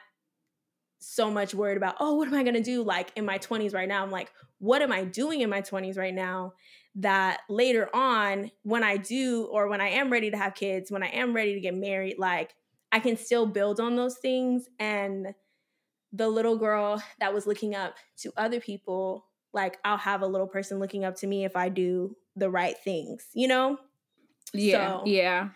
so 0.99 1.31
much 1.31 1.55
worried 1.55 1.77
about, 1.77 1.97
oh, 2.01 2.15
what 2.15 2.29
am 2.29 2.35
I 2.35 2.43
going 2.43 2.55
to 2.55 2.63
do 2.63 2.83
like 2.83 3.13
in 3.17 3.25
my 3.25 3.39
20s 3.39 3.75
right 3.75 3.89
now? 3.89 4.03
I'm 4.03 4.11
like, 4.11 4.33
what 4.59 4.83
am 4.83 4.93
I 4.93 5.05
doing 5.05 5.41
in 5.41 5.51
my 5.51 5.61
20s 5.61 5.99
right 5.99 6.15
now 6.15 6.55
that 6.97 7.41
later 7.49 7.95
on, 7.95 8.51
when 8.63 8.83
I 8.83 8.97
do, 8.97 9.45
or 9.45 9.69
when 9.69 9.81
I 9.81 9.89
am 9.89 10.11
ready 10.11 10.31
to 10.31 10.37
have 10.37 10.55
kids, 10.55 10.91
when 10.91 11.03
I 11.03 11.09
am 11.09 11.35
ready 11.35 11.55
to 11.55 11.61
get 11.61 11.75
married, 11.75 12.19
like 12.19 12.55
I 12.91 13.01
can 13.01 13.17
still 13.17 13.47
build 13.47 13.81
on 13.81 13.97
those 13.97 14.17
things. 14.17 14.69
And 14.79 15.35
the 16.13 16.29
little 16.29 16.57
girl 16.57 17.03
that 17.21 17.35
was 17.35 17.47
looking 17.47 17.75
up 17.75 17.97
to 18.19 18.33
other 18.37 18.61
people, 18.61 19.27
like 19.53 19.77
I'll 19.85 19.99
have 19.99 20.23
a 20.23 20.27
little 20.27 20.47
person 20.47 20.79
looking 20.79 21.05
up 21.05 21.17
to 21.17 21.27
me 21.27 21.45
if 21.45 21.57
I 21.57 21.69
do 21.69 22.17
the 22.35 22.49
right 22.49 22.77
things, 22.79 23.27
you 23.35 23.49
know? 23.49 23.79
Yeah. 24.55 25.01
So, 25.01 25.03
yeah. 25.07 25.49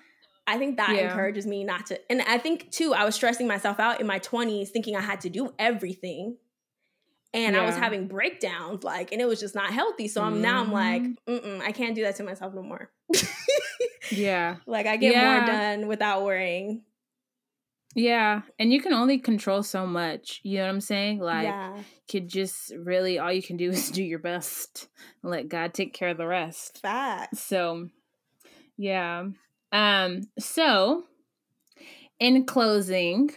I 0.51 0.59
think 0.59 0.79
that 0.79 0.97
yeah. 0.97 1.09
encourages 1.11 1.47
me 1.47 1.63
not 1.63 1.87
to. 1.87 2.01
And 2.11 2.23
I 2.23 2.37
think 2.37 2.73
too, 2.73 2.93
I 2.93 3.05
was 3.05 3.15
stressing 3.15 3.47
myself 3.47 3.79
out 3.79 4.01
in 4.01 4.07
my 4.07 4.19
20s 4.19 4.71
thinking 4.71 4.97
I 4.97 5.01
had 5.01 5.21
to 5.21 5.31
do 5.31 5.55
everything. 5.61 6.39
And 7.33 7.55
yeah. 7.55 7.63
I 7.63 7.67
was 7.67 7.77
having 7.77 8.09
breakdowns, 8.09 8.83
like, 8.83 9.13
and 9.13 9.21
it 9.21 9.27
was 9.27 9.39
just 9.39 9.55
not 9.55 9.73
healthy. 9.73 10.09
So 10.09 10.21
I'm 10.21 10.35
mm-hmm. 10.35 10.43
now 10.43 10.61
I'm 10.61 10.73
like, 10.73 11.03
mm 11.29 11.61
I 11.61 11.71
can't 11.71 11.95
do 11.95 12.03
that 12.03 12.17
to 12.17 12.25
myself 12.25 12.53
no 12.53 12.63
more. 12.63 12.91
yeah. 14.11 14.57
Like 14.67 14.87
I 14.87 14.97
get 14.97 15.13
yeah. 15.13 15.37
more 15.37 15.47
done 15.47 15.87
without 15.87 16.25
worrying. 16.25 16.83
Yeah. 17.95 18.43
And 18.59 18.73
you 18.73 18.83
can 18.83 18.93
only 18.93 19.19
control 19.19 19.63
so 19.63 19.87
much. 19.87 20.41
You 20.43 20.59
know 20.59 20.65
what 20.65 20.71
I'm 20.71 20.81
saying? 20.81 21.21
Like 21.21 21.55
could 22.11 22.29
just 22.29 22.73
really 22.77 23.21
all 23.21 23.33
you 23.33 23.43
can 23.43 23.57
do 23.57 23.71
is 23.71 23.93
do 23.93 24.03
your 24.03 24.19
best. 24.19 24.89
Let 25.23 25.49
God 25.49 25.73
take 25.73 25.95
care 25.95 26.09
of 26.09 26.17
the 26.17 26.27
rest. 26.27 26.81
Fact. 26.83 27.37
So 27.37 27.89
yeah. 28.77 29.27
Um, 29.73 30.23
so 30.39 31.05
in 32.19 32.45
closing, 32.45 33.31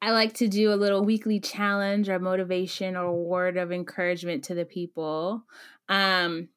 I 0.00 0.12
like 0.12 0.34
to 0.34 0.48
do 0.48 0.72
a 0.72 0.76
little 0.76 1.04
weekly 1.04 1.40
challenge 1.40 2.08
or 2.08 2.18
motivation 2.18 2.96
or 2.96 3.12
word 3.12 3.56
of 3.56 3.72
encouragement 3.72 4.44
to 4.44 4.54
the 4.54 4.64
people. 4.64 5.44
Um, 5.88 6.48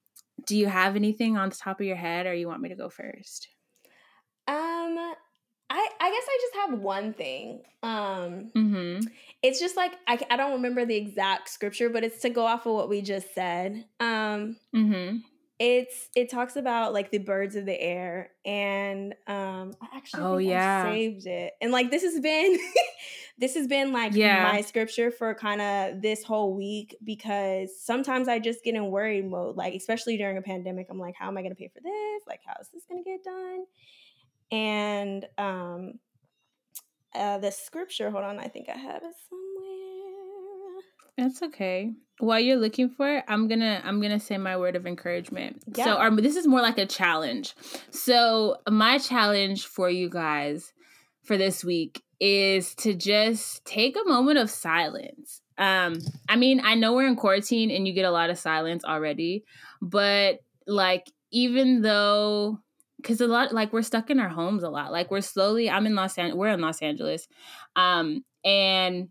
do 0.46 0.58
you 0.58 0.68
have 0.68 0.96
anything 0.96 1.38
on 1.38 1.50
the 1.50 1.56
top 1.56 1.80
of 1.80 1.86
your 1.86 1.96
head 1.96 2.26
or 2.26 2.34
you 2.34 2.48
want 2.48 2.62
me 2.62 2.70
to 2.70 2.76
go 2.76 2.90
first? 2.90 3.48
Um, 4.48 5.14
I, 5.70 5.90
I 6.00 6.12
guess 6.12 6.26
I 6.28 6.38
just 6.42 6.56
have 6.56 6.80
one 6.80 7.14
thing. 7.14 7.62
Um, 7.82 8.52
mm-hmm. 8.56 9.00
It's 9.42 9.60
just 9.60 9.78
like, 9.78 9.94
I, 10.08 10.20
I 10.30 10.38
don't 10.38 10.54
remember 10.54 10.86
the 10.86 10.96
exact 10.96 11.50
scripture, 11.50 11.90
but 11.90 12.04
it's 12.04 12.22
to 12.22 12.30
go 12.30 12.46
off 12.46 12.66
of 12.66 12.74
what 12.74 12.90
we 12.90 13.02
just 13.02 13.34
said. 13.34 13.86
Um, 14.00 14.58
mm-hmm 14.76 15.18
it's 15.64 16.10
it 16.16 16.28
talks 16.28 16.56
about 16.56 16.92
like 16.92 17.12
the 17.12 17.20
birds 17.20 17.56
of 17.56 17.68
the 17.68 17.80
air 17.80 18.32
and 18.44 19.14
um 19.28 19.72
i 19.80 19.96
actually 19.96 20.24
oh 20.24 20.38
yeah 20.38 20.86
I 20.88 20.92
saved 20.92 21.28
it 21.28 21.54
and 21.62 21.72
like 21.72 21.92
this 21.92 22.02
has 22.02 22.20
been 22.20 22.58
this 23.38 23.54
has 23.54 23.68
been 23.68 23.94
like 23.94 24.16
yeah. 24.16 24.52
my 24.52 24.62
scripture 24.62 25.12
for 25.12 25.36
kind 25.36 25.62
of 25.62 26.02
this 26.02 26.24
whole 26.24 26.56
week 26.56 26.98
because 27.04 27.80
sometimes 27.80 28.28
i 28.28 28.40
just 28.40 28.64
get 28.64 28.74
in 28.74 28.90
worry 28.90 29.22
mode 29.22 29.56
like 29.56 29.76
especially 29.76 30.18
during 30.18 30.38
a 30.38 30.42
pandemic 30.42 30.88
i'm 30.90 30.98
like 30.98 31.14
how 31.16 31.28
am 31.28 31.38
i 31.38 31.42
going 31.42 31.52
to 31.52 31.56
pay 31.56 31.68
for 31.68 31.80
this? 31.80 32.24
Like 32.28 32.42
how 32.44 32.56
is 32.60 32.70
this 32.74 32.84
going 32.90 33.04
to 33.04 33.10
get 33.10 33.24
done? 33.24 33.66
And 34.52 35.26
um 35.38 36.00
uh 37.14 37.38
the 37.38 37.52
scripture 37.52 38.10
hold 38.10 38.24
on 38.24 38.40
i 38.40 38.48
think 38.48 38.70
i 38.70 38.78
have 38.78 39.04
it 39.04 39.14
that's 41.22 41.42
okay 41.42 41.94
while 42.22 42.40
you're 42.40 42.58
looking 42.58 42.90
for 42.90 43.18
it, 43.18 43.24
I'm 43.28 43.48
gonna 43.48 43.82
I'm 43.84 44.02
gonna 44.02 44.20
say 44.20 44.38
my 44.38 44.56
word 44.56 44.76
of 44.76 44.86
encouragement. 44.86 45.64
Yeah. 45.76 45.86
So 45.86 46.00
um, 46.00 46.16
this 46.18 46.36
is 46.36 46.48
more 46.48 46.62
like 46.62 46.78
a 46.78 46.86
challenge. 46.86 47.56
So 47.90 48.58
my 48.70 49.00
challenge 49.00 49.66
for 49.66 49.90
you 49.90 50.10
guys 50.10 50.72
for 51.24 51.38
this 51.38 51.64
week 51.64 52.04
is 52.20 52.76
to 52.76 52.94
just 52.94 53.66
take 53.66 53.96
a 53.96 54.08
moment 54.08 54.38
of 54.38 54.50
silence. 54.50 55.42
Um, 55.58 56.00
I 56.30 56.36
mean, 56.36 56.62
I 56.64 56.76
know 56.76 56.94
we're 56.94 57.08
in 57.08 57.16
quarantine 57.16 57.72
and 57.72 57.88
you 57.88 57.94
get 57.94 58.06
a 58.06 58.12
lot 58.12 58.30
of 58.30 58.38
silence 58.38 58.84
already, 58.84 59.44
but 59.82 60.40
like 60.68 61.12
even 61.32 61.82
though 61.82 62.60
because 62.98 63.20
a 63.20 63.28
lot 63.28 63.52
like 63.52 63.74
we're 63.74 63.82
stuck 63.82 64.12
in 64.12 64.20
our 64.20 64.30
homes 64.30 64.62
a 64.62 64.70
lot 64.70 64.92
like 64.92 65.10
we're 65.10 65.22
slowly 65.22 65.68
i'm 65.68 65.88
in 65.88 65.96
los 65.96 66.20
angeles 66.20 66.38
we're 66.38 66.50
in 66.50 66.62
los 66.62 66.84
angeles 66.84 67.28
um 67.76 68.24
and 68.46 69.10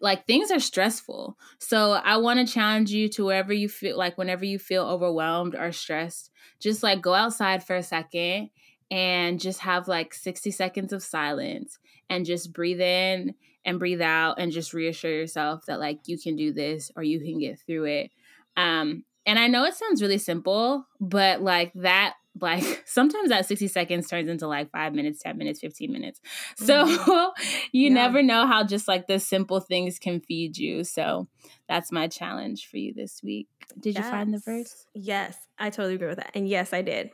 like 0.00 0.26
things 0.26 0.50
are 0.50 0.60
stressful. 0.60 1.36
So 1.58 1.92
I 1.92 2.16
want 2.16 2.46
to 2.46 2.52
challenge 2.52 2.90
you 2.90 3.08
to 3.10 3.24
wherever 3.24 3.52
you 3.52 3.68
feel 3.68 3.96
like 3.96 4.18
whenever 4.18 4.44
you 4.44 4.58
feel 4.58 4.84
overwhelmed 4.86 5.54
or 5.54 5.72
stressed, 5.72 6.30
just 6.60 6.82
like 6.82 7.00
go 7.02 7.14
outside 7.14 7.64
for 7.64 7.76
a 7.76 7.82
second 7.82 8.50
and 8.90 9.40
just 9.40 9.60
have 9.60 9.88
like 9.88 10.14
60 10.14 10.50
seconds 10.50 10.92
of 10.92 11.02
silence 11.02 11.78
and 12.08 12.26
just 12.26 12.52
breathe 12.52 12.80
in 12.80 13.34
and 13.64 13.78
breathe 13.78 14.00
out 14.00 14.38
and 14.38 14.52
just 14.52 14.72
reassure 14.72 15.12
yourself 15.12 15.66
that 15.66 15.80
like 15.80 16.00
you 16.06 16.18
can 16.18 16.36
do 16.36 16.52
this 16.52 16.90
or 16.96 17.02
you 17.02 17.20
can 17.20 17.38
get 17.38 17.58
through 17.60 17.84
it. 17.84 18.10
Um 18.56 19.04
and 19.26 19.38
I 19.38 19.48
know 19.48 19.64
it 19.64 19.74
sounds 19.74 20.02
really 20.02 20.18
simple, 20.18 20.86
but 20.98 21.42
like 21.42 21.72
that 21.74 22.14
like 22.38 22.82
sometimes 22.86 23.30
that 23.30 23.46
60 23.46 23.68
seconds 23.68 24.08
turns 24.08 24.28
into 24.28 24.46
like 24.46 24.70
five 24.70 24.94
minutes 24.94 25.22
10 25.22 25.36
minutes 25.36 25.60
15 25.60 25.90
minutes. 25.90 26.20
So 26.56 26.84
mm-hmm. 26.84 27.42
you 27.72 27.88
yeah. 27.88 27.94
never 27.94 28.22
know 28.22 28.46
how 28.46 28.64
just 28.64 28.88
like 28.88 29.06
the 29.06 29.18
simple 29.18 29.60
things 29.60 29.98
can 29.98 30.20
feed 30.20 30.56
you. 30.56 30.84
So 30.84 31.28
that's 31.68 31.90
my 31.90 32.08
challenge 32.08 32.68
for 32.68 32.76
you 32.76 32.92
this 32.94 33.22
week. 33.22 33.48
Did 33.78 33.94
yes. 33.94 34.04
you 34.04 34.10
find 34.10 34.34
the 34.34 34.38
verse? 34.38 34.86
Yes. 34.94 35.36
I 35.58 35.70
totally 35.70 35.94
agree 35.94 36.08
with 36.08 36.18
that. 36.18 36.32
And 36.34 36.48
yes 36.48 36.72
i 36.72 36.82
did. 36.82 37.10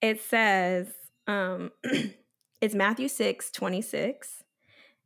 It 0.00 0.20
says 0.22 0.88
um 1.26 1.70
it's 2.60 2.74
matthew 2.74 3.08
6 3.08 3.50
26 3.50 4.42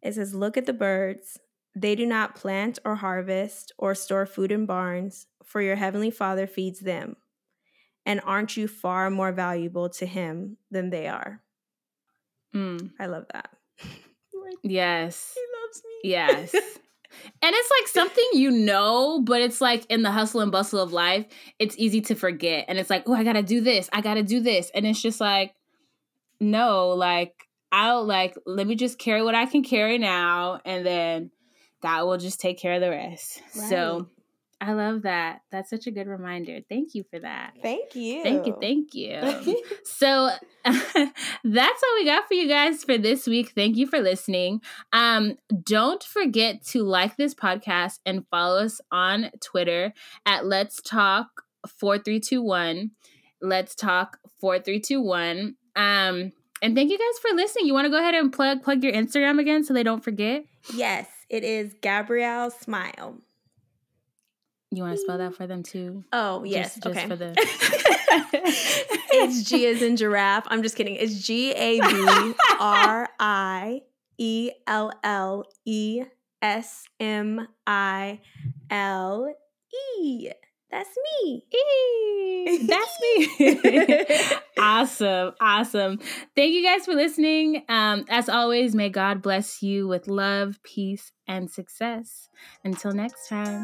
it 0.03 0.15
says 0.15 0.35
look 0.35 0.57
at 0.57 0.67
the 0.67 0.73
birds. 0.73 1.41
They 1.75 1.97
do 1.97 2.07
not 2.07 2.37
plant 2.37 2.79
or 2.85 2.97
harvest 2.97 3.73
or 3.79 3.97
store 3.97 4.27
food 4.27 4.53
in 4.53 4.67
barns 4.67 5.27
for 5.43 5.61
your 5.61 5.77
heavenly 5.77 6.11
father 6.11 6.47
feeds 6.47 6.81
them 6.81 7.17
and 8.07 8.21
aren't 8.25 8.57
you 8.57 8.69
far 8.69 9.11
more 9.11 9.33
valuable 9.33 9.89
to 9.91 10.07
him 10.07 10.57
than 10.71 10.91
they 10.91 11.09
are? 11.09 11.41
Mm. 12.55 12.91
I 12.99 13.07
love 13.07 13.27
that. 13.33 13.51
like, 13.83 14.59
yes. 14.63 15.35
He 15.35 15.41
loves 15.63 15.83
me. 15.85 16.11
Yes. 16.11 16.55
and 17.43 17.55
it's 17.55 17.71
like 17.81 17.89
something 17.89 18.29
you 18.35 18.51
know, 18.51 19.21
but 19.23 19.41
it's 19.41 19.61
like 19.61 19.87
in 19.87 20.03
the 20.03 20.11
hustle 20.11 20.41
and 20.41 20.53
bustle 20.53 20.81
of 20.81 20.93
life, 20.93 21.27
it's 21.59 21.77
easy 21.79 22.01
to 22.03 22.15
forget. 22.15 22.67
And 22.69 22.79
it's 22.79 22.91
like, 22.91 23.05
oh, 23.07 23.15
I 23.15 23.25
gotta 23.25 23.43
do 23.43 23.61
this. 23.61 23.89
I 23.93 24.01
gotta 24.01 24.23
do 24.23 24.41
this. 24.41 24.71
And 24.75 24.87
it's 24.87 25.01
just 25.01 25.21
like, 25.21 25.55
no, 26.41 26.91
like, 26.91 27.35
I'll 27.73 28.05
like, 28.05 28.37
let 28.47 28.67
me 28.67 28.77
just 28.77 28.99
carry 28.99 29.23
what 29.23 29.35
I 29.35 29.47
can 29.47 29.65
carry 29.65 29.99
now. 29.99 30.61
And 30.65 30.87
then 30.87 31.31
God 31.83 32.05
will 32.05 32.19
just 32.19 32.41
take 32.41 32.59
care 32.59 32.75
of 32.75 32.81
the 32.81 32.91
rest. 32.91 33.43
Right. 33.57 33.69
So 33.69 34.09
I 34.67 34.73
love 34.73 35.03
that. 35.03 35.43
That's 35.53 35.69
such 35.69 35.87
a 35.87 35.91
good 35.91 36.07
reminder. 36.07 36.61
Thank 36.71 36.95
you 36.95 37.05
for 37.11 37.19
that. 37.19 37.53
Thank 37.61 37.95
you. 37.95 38.23
Thank 38.23 38.47
you. 38.47 38.57
Thank 38.59 38.95
you. 38.95 39.63
so 39.85 40.31
that's 40.65 41.83
all 41.83 41.95
we 41.99 42.07
got 42.07 42.27
for 42.27 42.33
you 42.33 42.49
guys 42.49 42.83
for 42.83 42.97
this 42.97 43.27
week. 43.27 43.53
Thank 43.55 43.77
you 43.77 43.87
for 43.87 44.01
listening. 44.01 44.63
Um, 44.95 45.37
don't 45.63 46.03
forget 46.03 46.65
to 46.69 46.83
like 46.83 47.19
this 47.19 47.35
podcast 47.35 47.99
and 48.07 48.27
follow 48.31 48.65
us 48.65 48.81
on 48.91 49.31
Twitter 49.43 49.93
at 50.25 50.47
Let's 50.47 50.81
Talk 50.81 51.43
4321. 51.69 52.91
Let's 53.43 53.75
Talk 53.75 54.19
4321. 54.41 55.57
Um, 55.77 56.33
and 56.63 56.75
thank 56.75 56.91
you 56.91 56.97
guys 56.99 57.19
for 57.21 57.37
listening. 57.37 57.67
You 57.67 57.75
want 57.75 57.85
to 57.85 57.91
go 57.91 57.99
ahead 57.99 58.15
and 58.15 58.33
plug 58.33 58.63
plug 58.63 58.83
your 58.83 58.95
Instagram 58.95 59.39
again 59.39 59.63
so 59.63 59.75
they 59.75 59.83
don't 59.83 60.03
forget? 60.03 60.47
Yes, 60.73 61.07
it 61.29 61.45
is 61.45 61.75
Gabrielle 61.83 62.51
Smile. 62.51 63.19
You 64.77 64.83
want 64.83 64.97
to 64.97 65.01
spell 65.01 65.19
that 65.19 65.35
for 65.35 65.47
them 65.47 65.63
too? 65.63 66.05
Oh 66.13 66.45
yes, 66.45 66.75
just, 66.75 66.83
just 66.83 66.99
okay. 66.99 67.09
For 67.09 67.17
the 67.17 67.35
it's 69.13 69.43
G 69.49 69.67
as 69.67 69.83
in 69.83 69.97
giraffe. 69.97 70.45
I'm 70.49 70.63
just 70.63 70.77
kidding. 70.77 70.97
It's 70.97 71.23
G 71.23 71.53
A 71.53 71.81
B 71.81 72.35
R 72.61 73.09
I 73.19 73.83
E 74.19 74.51
L 74.67 74.93
L 75.03 75.45
E 75.65 76.05
S 76.43 76.85
M 77.01 77.49
I 77.67 78.21
L 78.71 79.35
E. 79.99 80.31
That's 80.71 80.99
me. 81.23 81.45
That's 82.67 83.01
me. 83.01 84.31
awesome. 84.59 85.33
Awesome. 85.41 86.01
Thank 86.35 86.53
you 86.53 86.65
guys 86.65 86.85
for 86.85 86.95
listening. 86.95 87.63
Um, 87.69 88.05
as 88.09 88.29
always, 88.29 88.75
may 88.75 88.89
God 88.89 89.23
bless 89.23 89.63
you 89.63 89.87
with 89.87 90.09
love, 90.09 90.59
peace, 90.65 91.13
and 91.29 91.49
success. 91.49 92.29
Until 92.65 92.91
next 92.91 93.29
time. 93.29 93.63